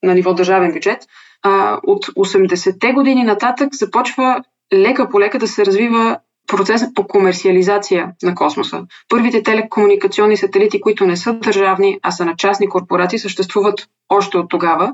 [0.03, 1.05] на ниво държавен бюджет.
[1.41, 6.17] А, от 80-те години нататък започва лека по лека да се развива
[6.47, 8.83] процесът по комерциализация на космоса.
[9.09, 14.49] Първите телекомуникационни сателити, които не са държавни, а са на частни корпорации, съществуват още от
[14.49, 14.93] тогава.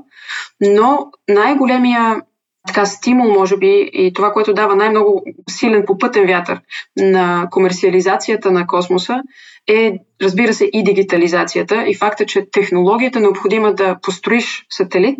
[0.60, 2.22] Но най-големия
[2.66, 6.60] така стимул, може би, и това, което дава най-много силен попътен вятър
[6.96, 9.22] на комерциализацията на космоса,
[9.68, 15.18] е, разбира се, и дигитализацията и факта, че технологията необходима да построиш сателит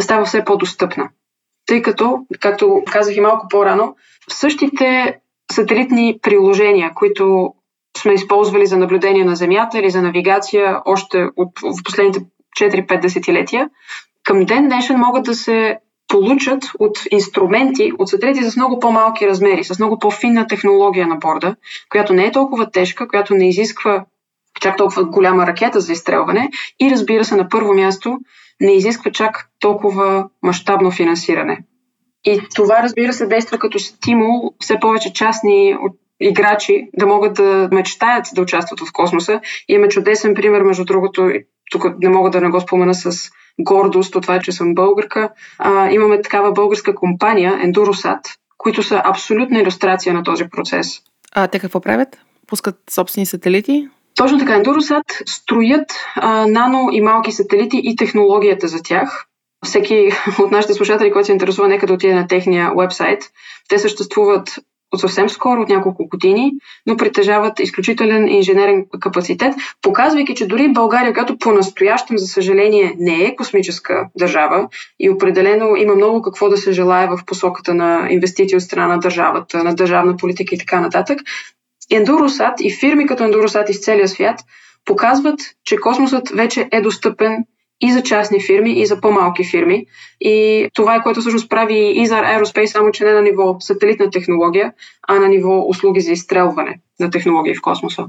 [0.00, 1.08] става все по-достъпна.
[1.66, 3.96] Тъй като, както казах и малко по-рано,
[4.30, 5.18] същите
[5.52, 7.54] сателитни приложения, които
[7.98, 12.20] сме използвали за наблюдение на Земята или за навигация още от, в последните
[12.60, 13.70] 4-5 десетилетия,
[14.24, 15.78] към ден днешен могат да се
[16.08, 21.56] получат от инструменти, от сателити с много по-малки размери, с много по-финна технология на борда,
[21.88, 24.04] която не е толкова тежка, която не изисква
[24.60, 28.18] чак толкова голяма ракета за изстрелване и разбира се на първо място
[28.62, 31.64] не изисква чак толкова мащабно финансиране.
[32.24, 35.76] И това разбира се действа като стимул все повече частни
[36.20, 39.40] играчи да могат да мечтаят да участват в космоса.
[39.68, 41.30] Имаме чудесен пример, между другото,
[41.70, 45.30] тук не мога да не го спомена с гордост от това, че съм българка.
[45.58, 48.20] А, имаме такава българска компания, Endurosat,
[48.58, 51.00] които са абсолютна иллюстрация на този процес.
[51.32, 52.18] А те какво правят?
[52.46, 53.88] Пускат собствени сателити?
[54.14, 54.52] Точно така.
[54.52, 59.26] Endurosat строят а, нано и малки сателити и технологията за тях.
[59.64, 63.22] Всеки от нашите слушатели, който се интересува, нека да отиде на техния вебсайт.
[63.68, 64.58] Те съществуват
[64.92, 66.52] от съвсем скоро, от няколко години,
[66.86, 73.36] но притежават изключителен инженерен капацитет, показвайки, че дори България, която по-настоящем, за съжаление, не е
[73.36, 74.68] космическа държава
[75.00, 78.98] и определено има много какво да се желая в посоката на инвестиции от страна на
[78.98, 81.18] държавата, на държавна политика и така нататък,
[81.90, 84.40] Endurosat и фирми като Endurosat из целия свят
[84.84, 87.44] показват, че космосът вече е достъпен
[87.80, 89.86] и за частни фирми, и за по-малки фирми.
[90.20, 94.10] И това е което всъщност прави и за Aerospace, само че не на ниво сателитна
[94.10, 94.72] технология,
[95.08, 98.06] а на ниво услуги за изстрелване на технологии в космоса.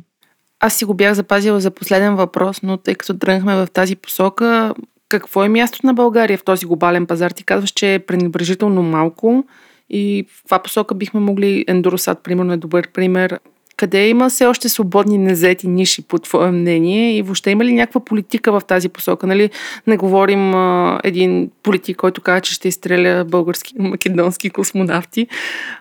[0.60, 4.74] Аз си го бях запазила за последен въпрос, но тъй като тръгнахме в тази посока,
[5.10, 7.32] какво е мястото на България в този глобален пазар?
[7.32, 9.46] Ти казваш, че е пренебрежително малко
[9.90, 13.40] и в каква посока бихме могли Endurosat, примерно, е добър пример
[13.84, 17.18] къде има все още свободни незети ниши, по твое мнение?
[17.18, 19.28] И въобще има ли някаква политика в тази посока?
[19.28, 19.50] Нали?
[19.88, 25.28] Не говорим а, един политик, който казва, че ще изстреля български, македонски космонавти.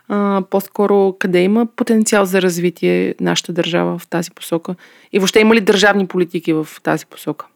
[0.09, 4.75] А, по-скоро къде има потенциал за развитие нашата държава в тази посока?
[5.13, 7.47] И въобще има ли държавни политики в тази посока?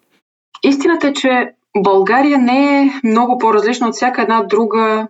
[0.65, 5.09] Истината е, че България не е много по-различна от всяка една друга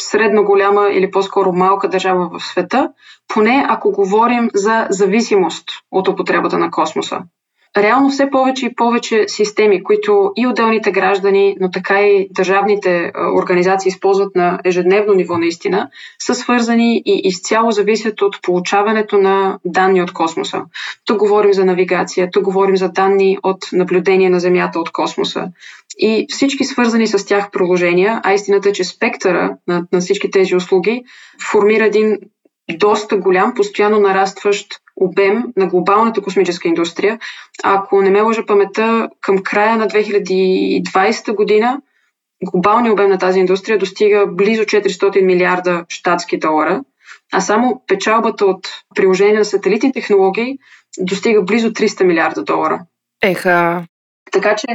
[0.00, 2.92] средно голяма или по-скоро малка държава в света,
[3.28, 7.22] поне ако говорим за зависимост от употребата на космоса
[7.76, 13.88] реално все повече и повече системи, които и отделните граждани, но така и държавните организации
[13.88, 20.12] използват на ежедневно ниво наистина, са свързани и изцяло зависят от получаването на данни от
[20.12, 20.62] космоса.
[21.04, 25.48] Тук говорим за навигация, тук говорим за данни от наблюдение на Земята от космоса.
[25.98, 30.56] И всички свързани с тях приложения, а истината е, че спектъра на, на всички тези
[30.56, 31.04] услуги
[31.50, 32.18] формира един
[32.70, 37.18] доста голям, постоянно нарастващ обем на глобалната космическа индустрия.
[37.62, 41.80] Ако не ме лъжа памета, към края на 2020 година
[42.44, 46.80] глобалният обем на тази индустрия достига близо 400 милиарда щатски долара,
[47.32, 50.58] а само печалбата от приложение на сателитни технологии
[50.98, 52.80] достига близо 300 милиарда долара.
[53.22, 53.84] Еха.
[54.32, 54.66] Така че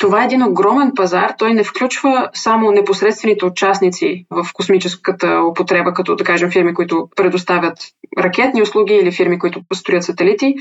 [0.00, 1.34] това е един огромен пазар.
[1.38, 7.78] Той не включва само непосредствените участници в космическата употреба, като да кажем фирми, които предоставят
[8.18, 10.54] ракетни услуги или фирми, които построят сателити.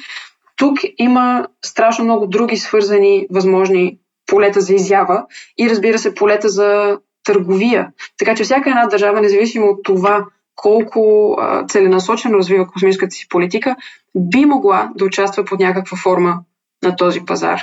[0.56, 5.26] Тук има страшно много други свързани възможни полета за изява
[5.58, 7.92] и разбира се полета за търговия.
[8.18, 10.26] Така че всяка една държава, независимо от това
[10.56, 11.36] колко
[11.70, 13.76] целенасочено развива космическата си политика,
[14.16, 16.40] би могла да участва под някаква форма
[16.84, 17.62] на този пазар.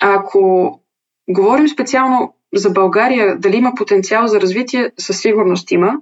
[0.00, 0.72] Ако
[1.28, 5.94] говорим специално за България, дали има потенциал за развитие, със сигурност има.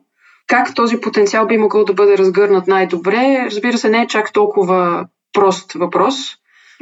[0.46, 5.06] Как този потенциал би могъл да бъде разгърнат най-добре, разбира се, не е чак толкова
[5.32, 6.14] прост въпрос.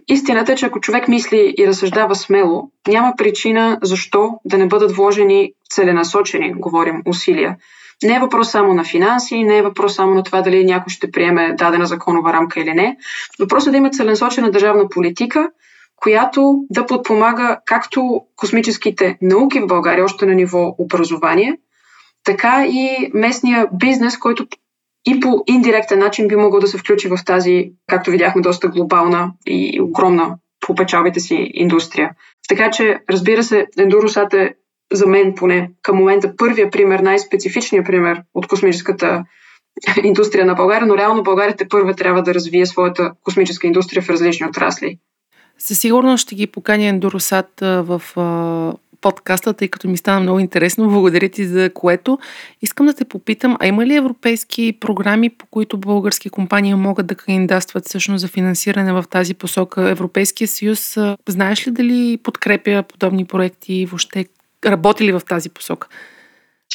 [0.09, 4.92] Истината е, че ако човек мисли и разсъждава смело, няма причина защо да не бъдат
[4.92, 7.57] вложени целенасочени, говорим, усилия.
[8.03, 11.11] Не е въпрос само на финанси, не е въпрос само на това дали някой ще
[11.11, 12.97] приеме дадена законова рамка или не.
[13.40, 15.51] Въпросът е да има целенасочена държавна политика,
[16.05, 21.57] която да подпомага както космическите науки в България, още на ниво образование,
[22.24, 24.46] така и местния бизнес, който
[25.07, 29.32] и по индиректен начин би могъл да се включи в тази, както видяхме, доста глобална
[29.46, 30.36] и огромна
[30.66, 32.11] по печалбите си индустрия.
[32.48, 34.55] Така че, разбира се, Ендуросат е
[34.92, 39.24] за мен поне към момента първия пример, най-специфичният пример от космическата
[40.05, 44.11] индустрия на България, но реално България те първа трябва да развие своята космическа индустрия в
[44.11, 44.98] различни отрасли.
[45.64, 48.02] Със сигурност ще ги поканя Ендуросат в
[49.00, 50.88] подкаста, тъй като ми стана много интересно.
[50.88, 52.18] Благодаря ти за което.
[52.62, 57.14] Искам да те попитам, а има ли европейски програми, по които български компании могат да
[57.14, 59.88] кандидатстват всъщност за финансиране в тази посока?
[59.90, 60.98] Европейския съюз,
[61.28, 64.26] знаеш ли дали подкрепя подобни проекти и въобще
[64.66, 65.88] работи ли в тази посока?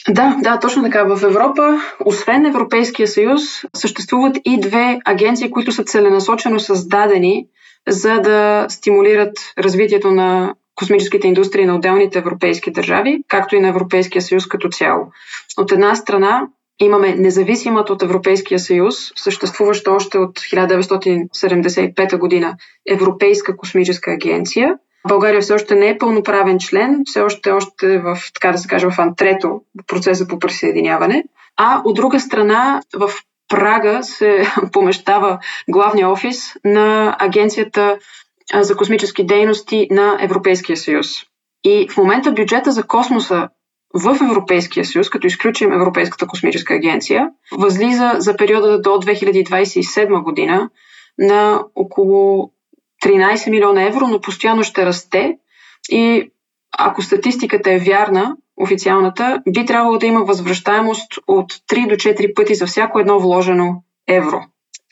[0.09, 1.03] Да, да, точно така.
[1.03, 3.41] В Европа, освен Европейския съюз,
[3.75, 7.45] съществуват и две агенции, които са целенасочено създадени,
[7.87, 14.21] за да стимулират развитието на космическите индустрии на отделните европейски държави, както и на Европейския
[14.21, 15.11] съюз като цяло.
[15.57, 16.47] От една страна
[16.79, 22.55] имаме независимата от Европейския съюз, съществуваща още от 1975 година
[22.89, 24.75] Европейска космическа агенция.
[25.07, 28.87] България все още не е пълноправен член, все още, още в, така да се каже,
[28.89, 31.23] в антрето процеса по присъединяване.
[31.57, 33.11] А от друга страна, в
[33.49, 35.39] Прага се помещава
[35.69, 37.97] главния офис на Агенцията
[38.53, 41.07] за космически дейности на Европейския съюз.
[41.63, 43.49] И в момента бюджета за космоса
[43.93, 50.69] в Европейския съюз, като изключим Европейската космическа агенция, възлиза за периода до 2027 година
[51.17, 52.51] на около
[53.05, 55.37] 13 милиона евро, но постоянно ще расте.
[55.91, 56.31] И
[56.77, 62.55] ако статистиката е вярна, официалната, би трябвало да има възвръщаемост от 3 до 4 пъти
[62.55, 64.41] за всяко едно вложено евро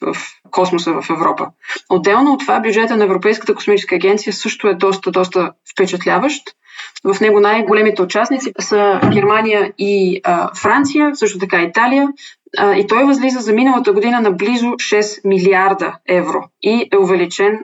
[0.01, 0.15] в
[0.51, 1.47] космоса в Европа.
[1.89, 6.43] Отделно от това, бюджета на Европейската космическа агенция също е доста, доста впечатляващ.
[7.03, 12.07] В него най-големите участници са Германия и а, Франция, също така Италия.
[12.57, 17.59] А, и той възлиза за миналата година на близо 6 милиарда евро и е увеличен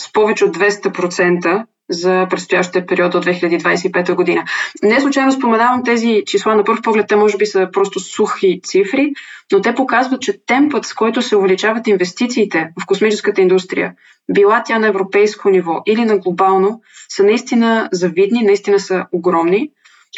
[0.00, 4.44] с повече от 200% за предстоящия период до 2025 година.
[4.82, 6.56] Не случайно споменавам тези числа.
[6.56, 9.12] На първ поглед те може би са просто сухи цифри,
[9.52, 13.94] но те показват, че темпът, с който се увеличават инвестициите в космическата индустрия,
[14.34, 19.70] била тя на европейско ниво или на глобално, са наистина завидни, наистина са огромни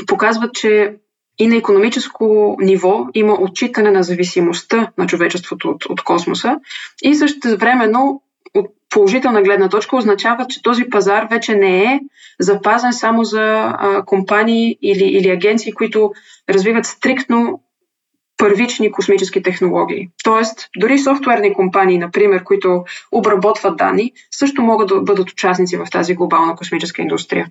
[0.06, 0.96] показват, че
[1.38, 6.56] и на економическо ниво има отчитане на зависимостта на човечеството от, от космоса
[7.02, 8.22] и също времено
[8.54, 12.00] от положителна гледна точка означава, че този пазар вече не е
[12.40, 16.12] запазен само за а, компании или, или агенции, които
[16.48, 17.62] развиват стриктно
[18.36, 20.08] първични космически технологии.
[20.24, 26.14] Тоест, дори софтуерни компании, например, които обработват данни, също могат да бъдат участници в тази
[26.14, 27.50] глобална космическа индустрия.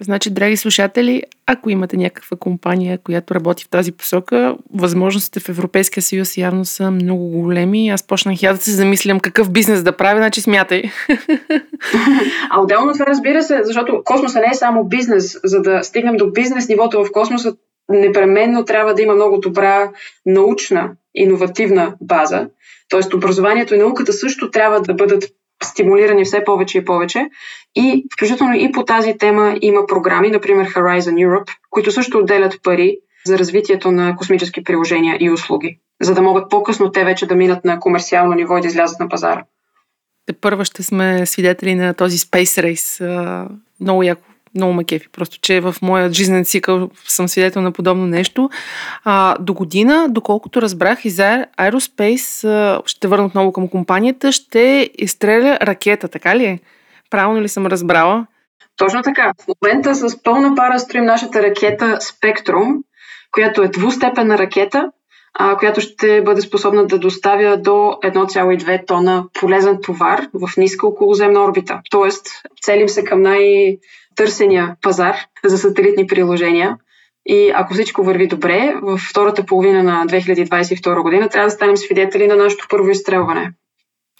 [0.00, 6.02] Значи, драги слушатели, ако имате някаква компания, която работи в тази посока, възможностите в Европейския
[6.02, 7.88] съюз явно са много големи.
[7.88, 10.82] Аз почнах я да се замислям какъв бизнес да правя, значи смятай.
[12.50, 15.40] А отделно това разбира се, защото космоса не е само бизнес.
[15.44, 17.54] За да стигнем до бизнес нивото в космоса,
[17.88, 19.90] непременно трябва да има много добра
[20.26, 22.48] научна, иновативна база.
[22.88, 25.24] Тоест образованието и науката също трябва да бъдат
[25.62, 27.26] стимулирани все повече и повече.
[27.76, 32.98] И включително и по тази тема има програми, например Horizon Europe, които също отделят пари
[33.26, 37.64] за развитието на космически приложения и услуги, за да могат по-късно те вече да минат
[37.64, 39.44] на комерциално ниво и да излязат на пазара.
[40.26, 43.48] Те първа ще сме свидетели на този Space Race.
[43.80, 45.08] Много яко много ме кефи.
[45.12, 48.50] Просто, че в моя жизнен цикъл съм свидетел на подобно нещо.
[49.04, 55.58] А, до година, доколкото разбрах, и за Aerospace, ще върна отново към компанията, ще изстреля
[55.62, 56.60] ракета, така ли е?
[57.10, 58.26] Правилно ли съм разбрала?
[58.76, 59.32] Точно така.
[59.42, 62.74] В момента с пълна пара строим нашата ракета Спектрум,
[63.32, 64.90] която е двустепенна ракета,
[65.34, 71.44] а, която ще бъде способна да доставя до 1,2 тона полезен товар в ниска околоземна
[71.44, 71.80] орбита.
[71.90, 72.26] Тоест,
[72.62, 73.22] целим се към
[74.18, 76.76] най-търсения пазар за сателитни приложения.
[77.26, 82.26] И ако всичко върви добре, в втората половина на 2022 година трябва да станем свидетели
[82.26, 83.52] на нашето първо изстрелване.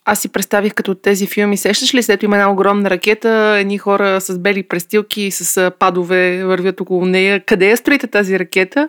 [0.05, 1.57] Аз си представих като тези филми.
[1.57, 6.80] Сещаш ли, след има една огромна ракета, едни хора с бели престилки, с падове вървят
[6.80, 7.44] около нея.
[7.46, 8.88] Къде я строите тази ракета?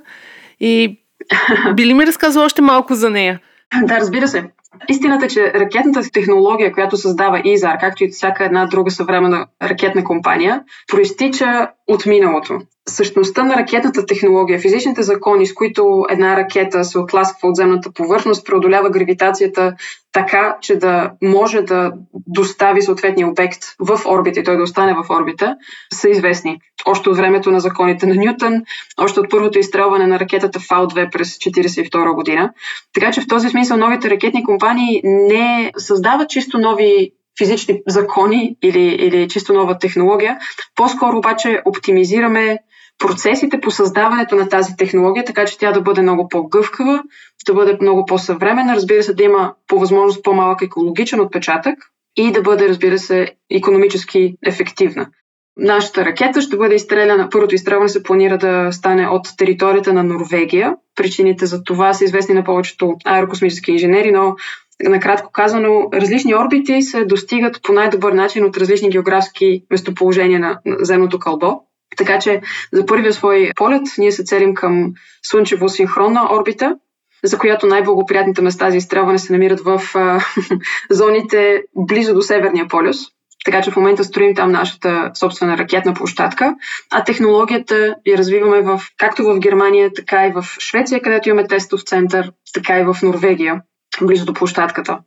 [0.59, 0.99] И
[1.75, 3.39] би ли ми разказал още малко за нея?
[3.83, 4.43] Да, разбира се.
[4.87, 10.03] Истината е, че ракетната технология, която създава ИЗАР, както и всяка една друга съвременна ракетна
[10.03, 12.59] компания, проистича от миналото
[12.89, 18.45] същността на ракетната технология, физичните закони, с които една ракета се отласква от земната повърхност,
[18.45, 19.73] преодолява гравитацията
[20.11, 21.91] така, че да може да
[22.27, 25.55] достави съответния обект в орбита и той да остане в орбита,
[25.93, 26.59] са известни.
[26.85, 28.53] Още от времето на законите на Нютън,
[28.97, 32.51] още от първото изстрелване на ракетата Фал-2 през 1942 година.
[32.93, 34.68] Така че в този смисъл новите ракетни компании
[35.03, 40.37] не създават чисто нови физични закони или, или чисто нова технология.
[40.75, 42.57] По-скоро обаче оптимизираме
[42.99, 47.03] процесите по създаването на тази технология, така че тя да бъде много по-гъвкава,
[47.47, 51.75] да бъде много по-съвременна, разбира се, да има по възможност по-малък екологичен отпечатък
[52.15, 55.07] и да бъде, разбира се, економически ефективна.
[55.61, 57.29] Нашата ракета ще бъде изстреляна.
[57.29, 60.75] Първото изстрелване се планира да стане от територията на Норвегия.
[60.95, 64.35] Причините за това са известни на повечето аерокосмически инженери, но
[64.83, 71.19] накратко казано, различни орбити се достигат по най-добър начин от различни географски местоположения на земното
[71.19, 71.61] кълбо.
[71.97, 72.41] Така че
[72.73, 74.93] за първия свой полет ние се целим към
[75.31, 76.75] Слънчево-синхронна орбита,
[77.23, 79.81] за която най-благоприятните места за изстрелване се намират в
[80.89, 82.97] зоните близо до Северния полюс.
[83.45, 86.55] Така че в момента строим там нашата собствена ракетна площадка,
[86.91, 91.81] а технологията я развиваме в, както в Германия, така и в Швеция, където имаме тестов
[91.81, 93.61] център, така и в Норвегия,
[94.01, 94.97] близо до площадката.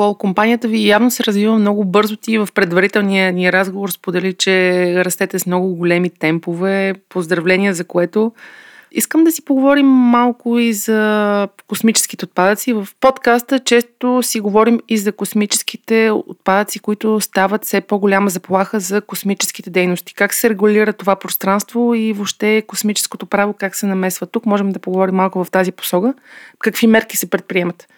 [0.00, 2.16] Лол, компанията ви явно се развива много бързо.
[2.16, 6.94] Ти в предварителния ни разговор сподели, че растете с много големи темпове.
[7.08, 8.32] Поздравления за което.
[8.98, 12.72] Искам да си поговорим малко и за космическите отпадъци.
[12.72, 19.00] В подкаста често си говорим и за космическите отпадъци, които стават все по-голяма заплаха за
[19.00, 20.14] космическите дейности.
[20.14, 24.46] Как се регулира това пространство и въобще космическото право, как се намесва тук?
[24.46, 26.14] Можем да поговорим малко в тази посока.
[26.58, 27.88] Какви мерки се предприемат?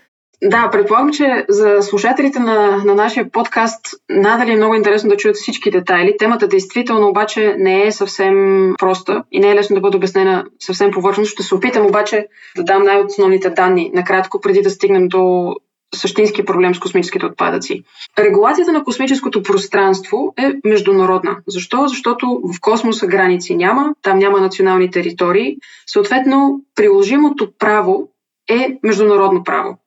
[0.44, 5.36] Да, предполагам, че за слушателите на, на нашия подкаст надали е много интересно да чуят
[5.36, 6.16] всички детайли.
[6.18, 8.34] Темата действително обаче не е съвсем
[8.78, 11.32] проста и не е лесно да бъде обяснена съвсем повърхностно.
[11.32, 12.26] Ще се опитам обаче
[12.56, 15.54] да дам най-основните данни накратко, преди да стигнем до
[15.94, 17.82] същински проблем с космическите отпадъци.
[18.18, 21.36] Регулацията на космическото пространство е международна.
[21.46, 21.86] Защо?
[21.88, 25.56] Защото в космоса граници няма, там няма национални територии.
[25.86, 28.08] Съответно, приложимото право
[28.48, 29.78] е международно право.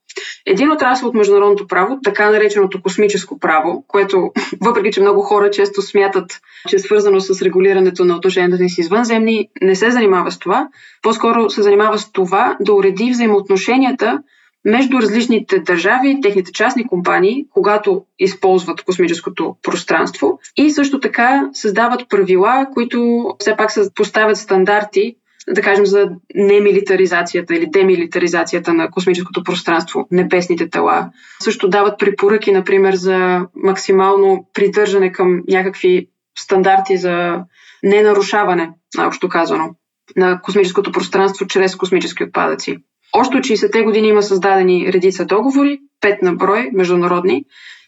[0.46, 4.32] Един отрасъл от международното право, така нареченото космическо право, което,
[4.62, 8.78] въпреки че много хора често смятат, че е свързано с регулирането на отношенията ни с
[8.78, 10.68] извънземни, не се занимава с това.
[11.02, 14.20] По-скоро се занимава с това да уреди взаимоотношенията
[14.66, 22.68] между различните държави, техните частни компании, когато използват космическото пространство и също така създават правила,
[22.74, 25.16] които все пак поставят стандарти
[25.52, 31.10] да кажем, за немилитаризацията или демилитаризацията на космическото пространство, небесните тела.
[31.40, 36.08] Също дават препоръки, например, за максимално придържане към някакви
[36.40, 37.40] стандарти за
[37.84, 39.70] ненарушаване, наобщо казано,
[40.16, 42.78] на космическото пространство чрез космически отпадъци.
[43.14, 47.46] Още от 60-те години има създадени редица договори, пет на брой, международни,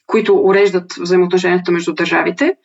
[0.08, 2.56] които уреждат взаимоотношенията между държавите.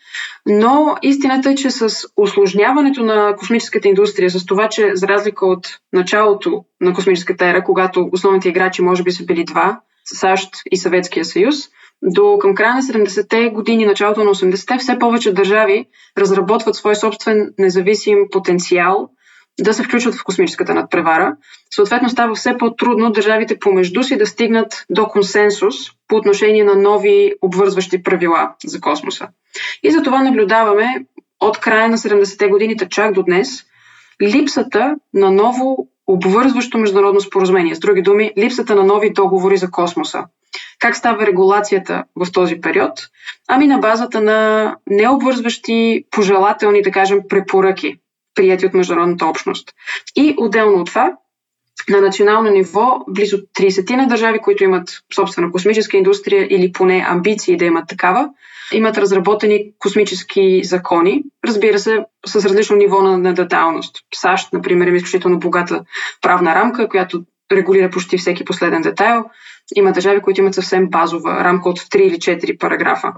[0.47, 5.67] Но истината е, че с осложняването на космическата индустрия, с това, че за разлика от
[5.93, 11.25] началото на космическата ера, когато основните играчи може би са били два, САЩ и Съветския
[11.25, 11.57] съюз,
[12.03, 15.87] до към края на 70-те години, началото на 80-те, все повече държави
[16.19, 19.11] разработват свой собствен независим потенциал
[19.61, 21.37] да се включват в космическата надпревара.
[21.75, 25.75] Съответно става все по-трудно държавите помежду си да стигнат до консенсус
[26.09, 29.29] по отношение на нови обвързващи правила за космоса.
[29.83, 31.05] И за това наблюдаваме
[31.41, 33.65] от края на 70-те годините чак до днес
[34.23, 37.75] липсата на ново обвързващо международно споразумение.
[37.75, 40.25] С други думи, липсата на нови договори за космоса.
[40.79, 43.09] Как става регулацията в този период?
[43.49, 47.97] Ами на базата на необвързващи пожелателни, да кажем, препоръки
[48.39, 49.75] прияти от международната общност.
[50.17, 51.13] И отделно от това,
[51.89, 57.57] на национално ниво близо 30 на държави, които имат собствена космическа индустрия или поне амбиции
[57.57, 58.29] да имат такава,
[58.73, 63.83] имат разработени космически закони, разбира се, с различно ниво на, на.
[64.15, 65.85] САЩ, например, има изключително богата
[66.23, 67.23] правна рамка, която
[67.53, 69.25] регулира почти всеки последен детайл.
[69.77, 73.13] Има държави, които имат съвсем базова рамка от 3 или 4 параграфа.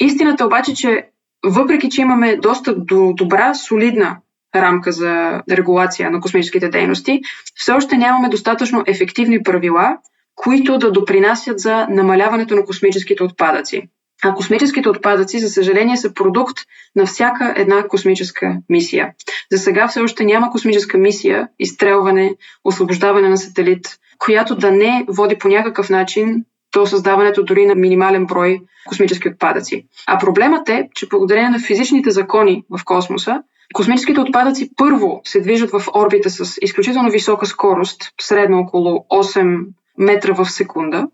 [0.00, 1.08] Истината обаче, че
[1.46, 4.16] въпреки, че имаме доста до добра, солидна
[4.54, 7.20] рамка за регулация на космическите дейности,
[7.54, 9.96] все още нямаме достатъчно ефективни правила,
[10.34, 13.88] които да допринасят за намаляването на космическите отпадъци.
[14.24, 16.58] А космическите отпадъци, за съжаление, са продукт
[16.96, 19.12] на всяка една космическа мисия.
[19.52, 22.34] За сега все още няма космическа мисия, изстрелване,
[22.64, 26.44] освобождаване на сателит, която да не води по някакъв начин
[26.74, 29.86] до създаването дори на минимален брой космически отпадъци.
[30.06, 33.42] А проблемът е, че благодарение на физичните закони в космоса,
[33.72, 39.66] космическите отпадъци първо се движат в орбита с изключително висока скорост, средно около 8
[39.98, 41.06] метра в секунда,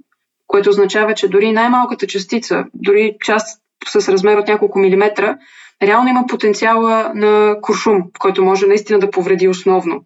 [0.47, 5.39] което означава, че дори най-малката частица, дори част с размер от няколко милиметра,
[5.83, 10.05] реално има потенциала на куршум, който може наистина да повреди основно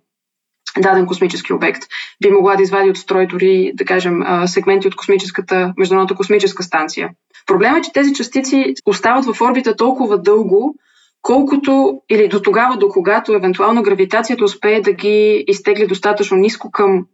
[0.79, 1.83] даден космически обект.
[2.23, 7.11] Би могла да извади от строй дори, да кажем, сегменти от космическата, Международната космическа станция.
[7.47, 10.75] Проблемът е, че тези частици остават в орбита толкова дълго,
[11.23, 17.07] колкото или до тогава, до когато евентуално гравитацията успее да ги изтегли достатъчно ниско към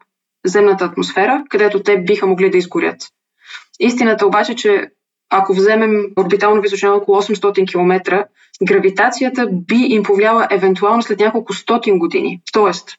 [0.47, 2.97] земната атмосфера, където те биха могли да изгорят.
[3.81, 4.91] Истината обаче, че
[5.31, 8.25] ако вземем орбитална височина около 800 км,
[8.67, 12.41] гравитацията би им повлияла евентуално след няколко стотин години.
[12.53, 12.91] Тоест,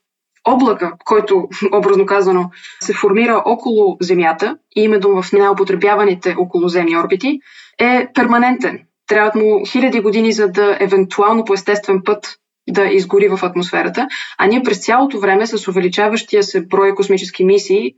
[0.47, 7.39] облака, който, образно казано, се формира около Земята и именно в най-употребяваните околоземни орбити,
[7.80, 8.80] е перманентен.
[9.10, 12.36] Трябват му хиляди години, за да евентуално по естествен път
[12.70, 14.07] да изгори в атмосферата,
[14.38, 17.93] а ние през цялото време с увеличаващия се брой космически мисии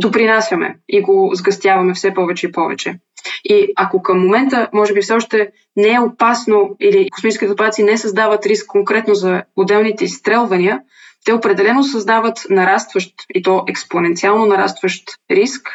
[0.00, 2.94] допринасяме и го сгъстяваме все повече и повече.
[3.44, 7.98] И ако към момента, може би все още не е опасно или космическите отпадъци не
[7.98, 10.80] създават риск конкретно за отделните изстрелвания,
[11.24, 15.68] те определено създават нарастващ и то експоненциално нарастващ риск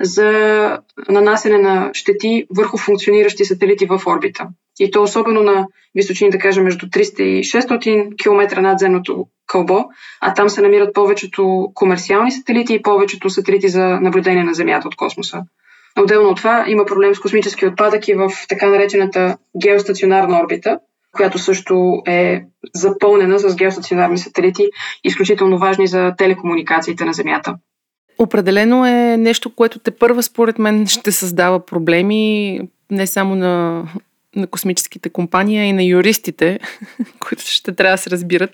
[0.00, 0.78] за
[1.08, 4.48] нанасене на щети върху функциониращи сателити в орбита.
[4.80, 9.84] И то особено на височини, да кажем, между 300 и 600 км над земното кълбо,
[10.20, 14.96] а там се намират повечето комерциални сателити и повечето сателити за наблюдение на Земята от
[14.96, 15.42] космоса.
[15.98, 20.78] Отделно от това има проблем с космически отпадъки в така наречената геостационарна орбита,
[21.12, 22.42] която също е
[22.74, 24.70] запълнена с геостационарни сателити,
[25.04, 27.54] изключително важни за телекомуникациите на Земята.
[28.20, 32.60] Определено е нещо, което те първа според мен ще създава проблеми
[32.90, 33.84] не само на,
[34.36, 36.60] на космическите компании, а и на юристите,
[37.20, 38.50] които ще трябва да се разбират.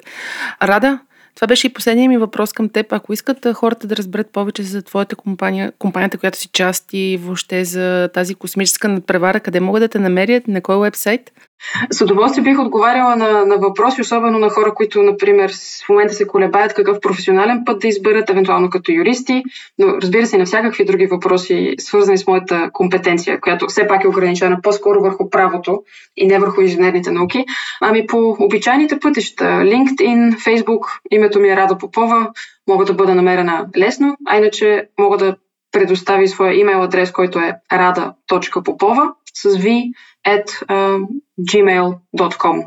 [0.63, 0.99] Рада,
[1.35, 2.93] това беше и последният ми въпрос към теб.
[2.93, 7.65] Ако искат хората да разберат повече за твоята компания, компанията, която си част и въобще
[7.65, 11.33] за тази космическа надпревара, къде могат да те намерят, на кой вебсайт?
[11.91, 15.53] С удоволствие бих отговаряла на, на въпроси, особено на хора, които, например,
[15.87, 19.43] в момента се колебаят какъв професионален път да изберат, евентуално като юристи,
[19.79, 24.09] но разбира се на всякакви други въпроси, свързани с моята компетенция, която все пак е
[24.09, 25.83] ограничена по-скоро върху правото
[26.17, 27.45] и не върху инженерните науки.
[27.81, 32.31] Ами по обичайните пътища, LinkedIn, Facebook, името ми е Рада Попова,
[32.69, 35.37] мога да бъда намерена лесно, а иначе мога да
[35.73, 39.93] предостави своя имейл адрес, който е rada.popova с v
[40.27, 41.07] at uh,
[41.41, 42.65] gmail.com.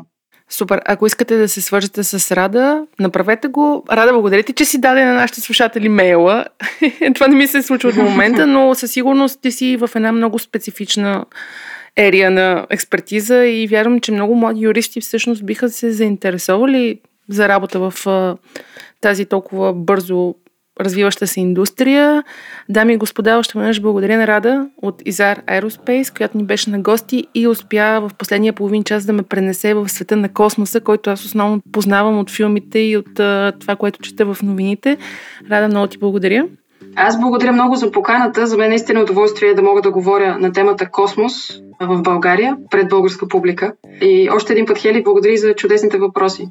[0.52, 0.80] Супер.
[0.84, 3.84] Ако искате да се свържете с Рада, направете го.
[3.92, 6.44] Рада, благодаря ти, че си даде на нашите слушатели мейла.
[7.14, 10.38] Това не ми се случва до момента, но със сигурност ти си в една много
[10.38, 11.24] специфична
[11.96, 17.90] ерия на експертиза и вярвам, че много млади юристи всъщност биха се заинтересовали за работа
[17.90, 17.94] в
[19.00, 20.34] тази толкова бързо
[20.80, 22.24] развиваща се индустрия.
[22.68, 26.80] Дами и господа, още веднъж благодаря на Рада от Изар Aerospace, която ни беше на
[26.80, 31.10] гости и успя в последния половин час да ме пренесе в света на космоса, който
[31.10, 33.14] аз основно познавам от филмите и от
[33.60, 34.96] това, което чета в новините.
[35.50, 36.44] Рада, много ти благодаря.
[36.96, 38.46] Аз благодаря много за поканата.
[38.46, 41.32] За мен е наистина удоволствие да мога да говоря на темата космос
[41.80, 43.72] в България пред българска публика.
[44.00, 46.48] И още един път, Хели, благодаря за чудесните въпроси.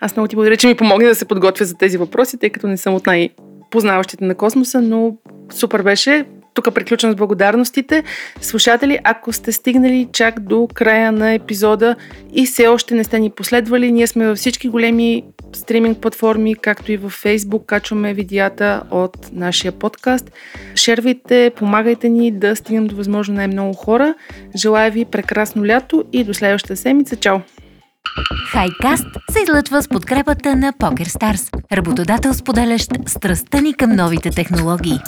[0.00, 2.66] Аз много ти благодаря, че ми помогне да се подготвя за тези въпроси, тъй като
[2.66, 3.30] не съм от най-
[3.70, 5.16] познаващите на космоса, но
[5.50, 6.24] супер беше.
[6.54, 8.04] Тук приключвам с благодарностите.
[8.40, 11.96] Слушатели, ако сте стигнали чак до края на епизода
[12.34, 16.92] и все още не сте ни последвали, ние сме във всички големи стриминг платформи, както
[16.92, 20.32] и във Facebook, качваме видеята от нашия подкаст.
[20.74, 24.14] Шервайте, помагайте ни да стигнем до възможно най-много хора.
[24.56, 27.16] Желая ви прекрасно лято и до следващата седмица.
[27.16, 27.38] Чао!
[28.50, 34.98] Хайкаст се излъчва с подкрепата на PokerStars, работодател споделящ страстта ни към новите технологии.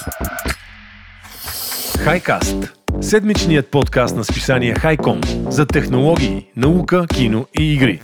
[2.05, 2.57] Хайкаст–
[3.01, 8.01] седмичният подкаст на списание Хайком за технологии, наука, кино и игри.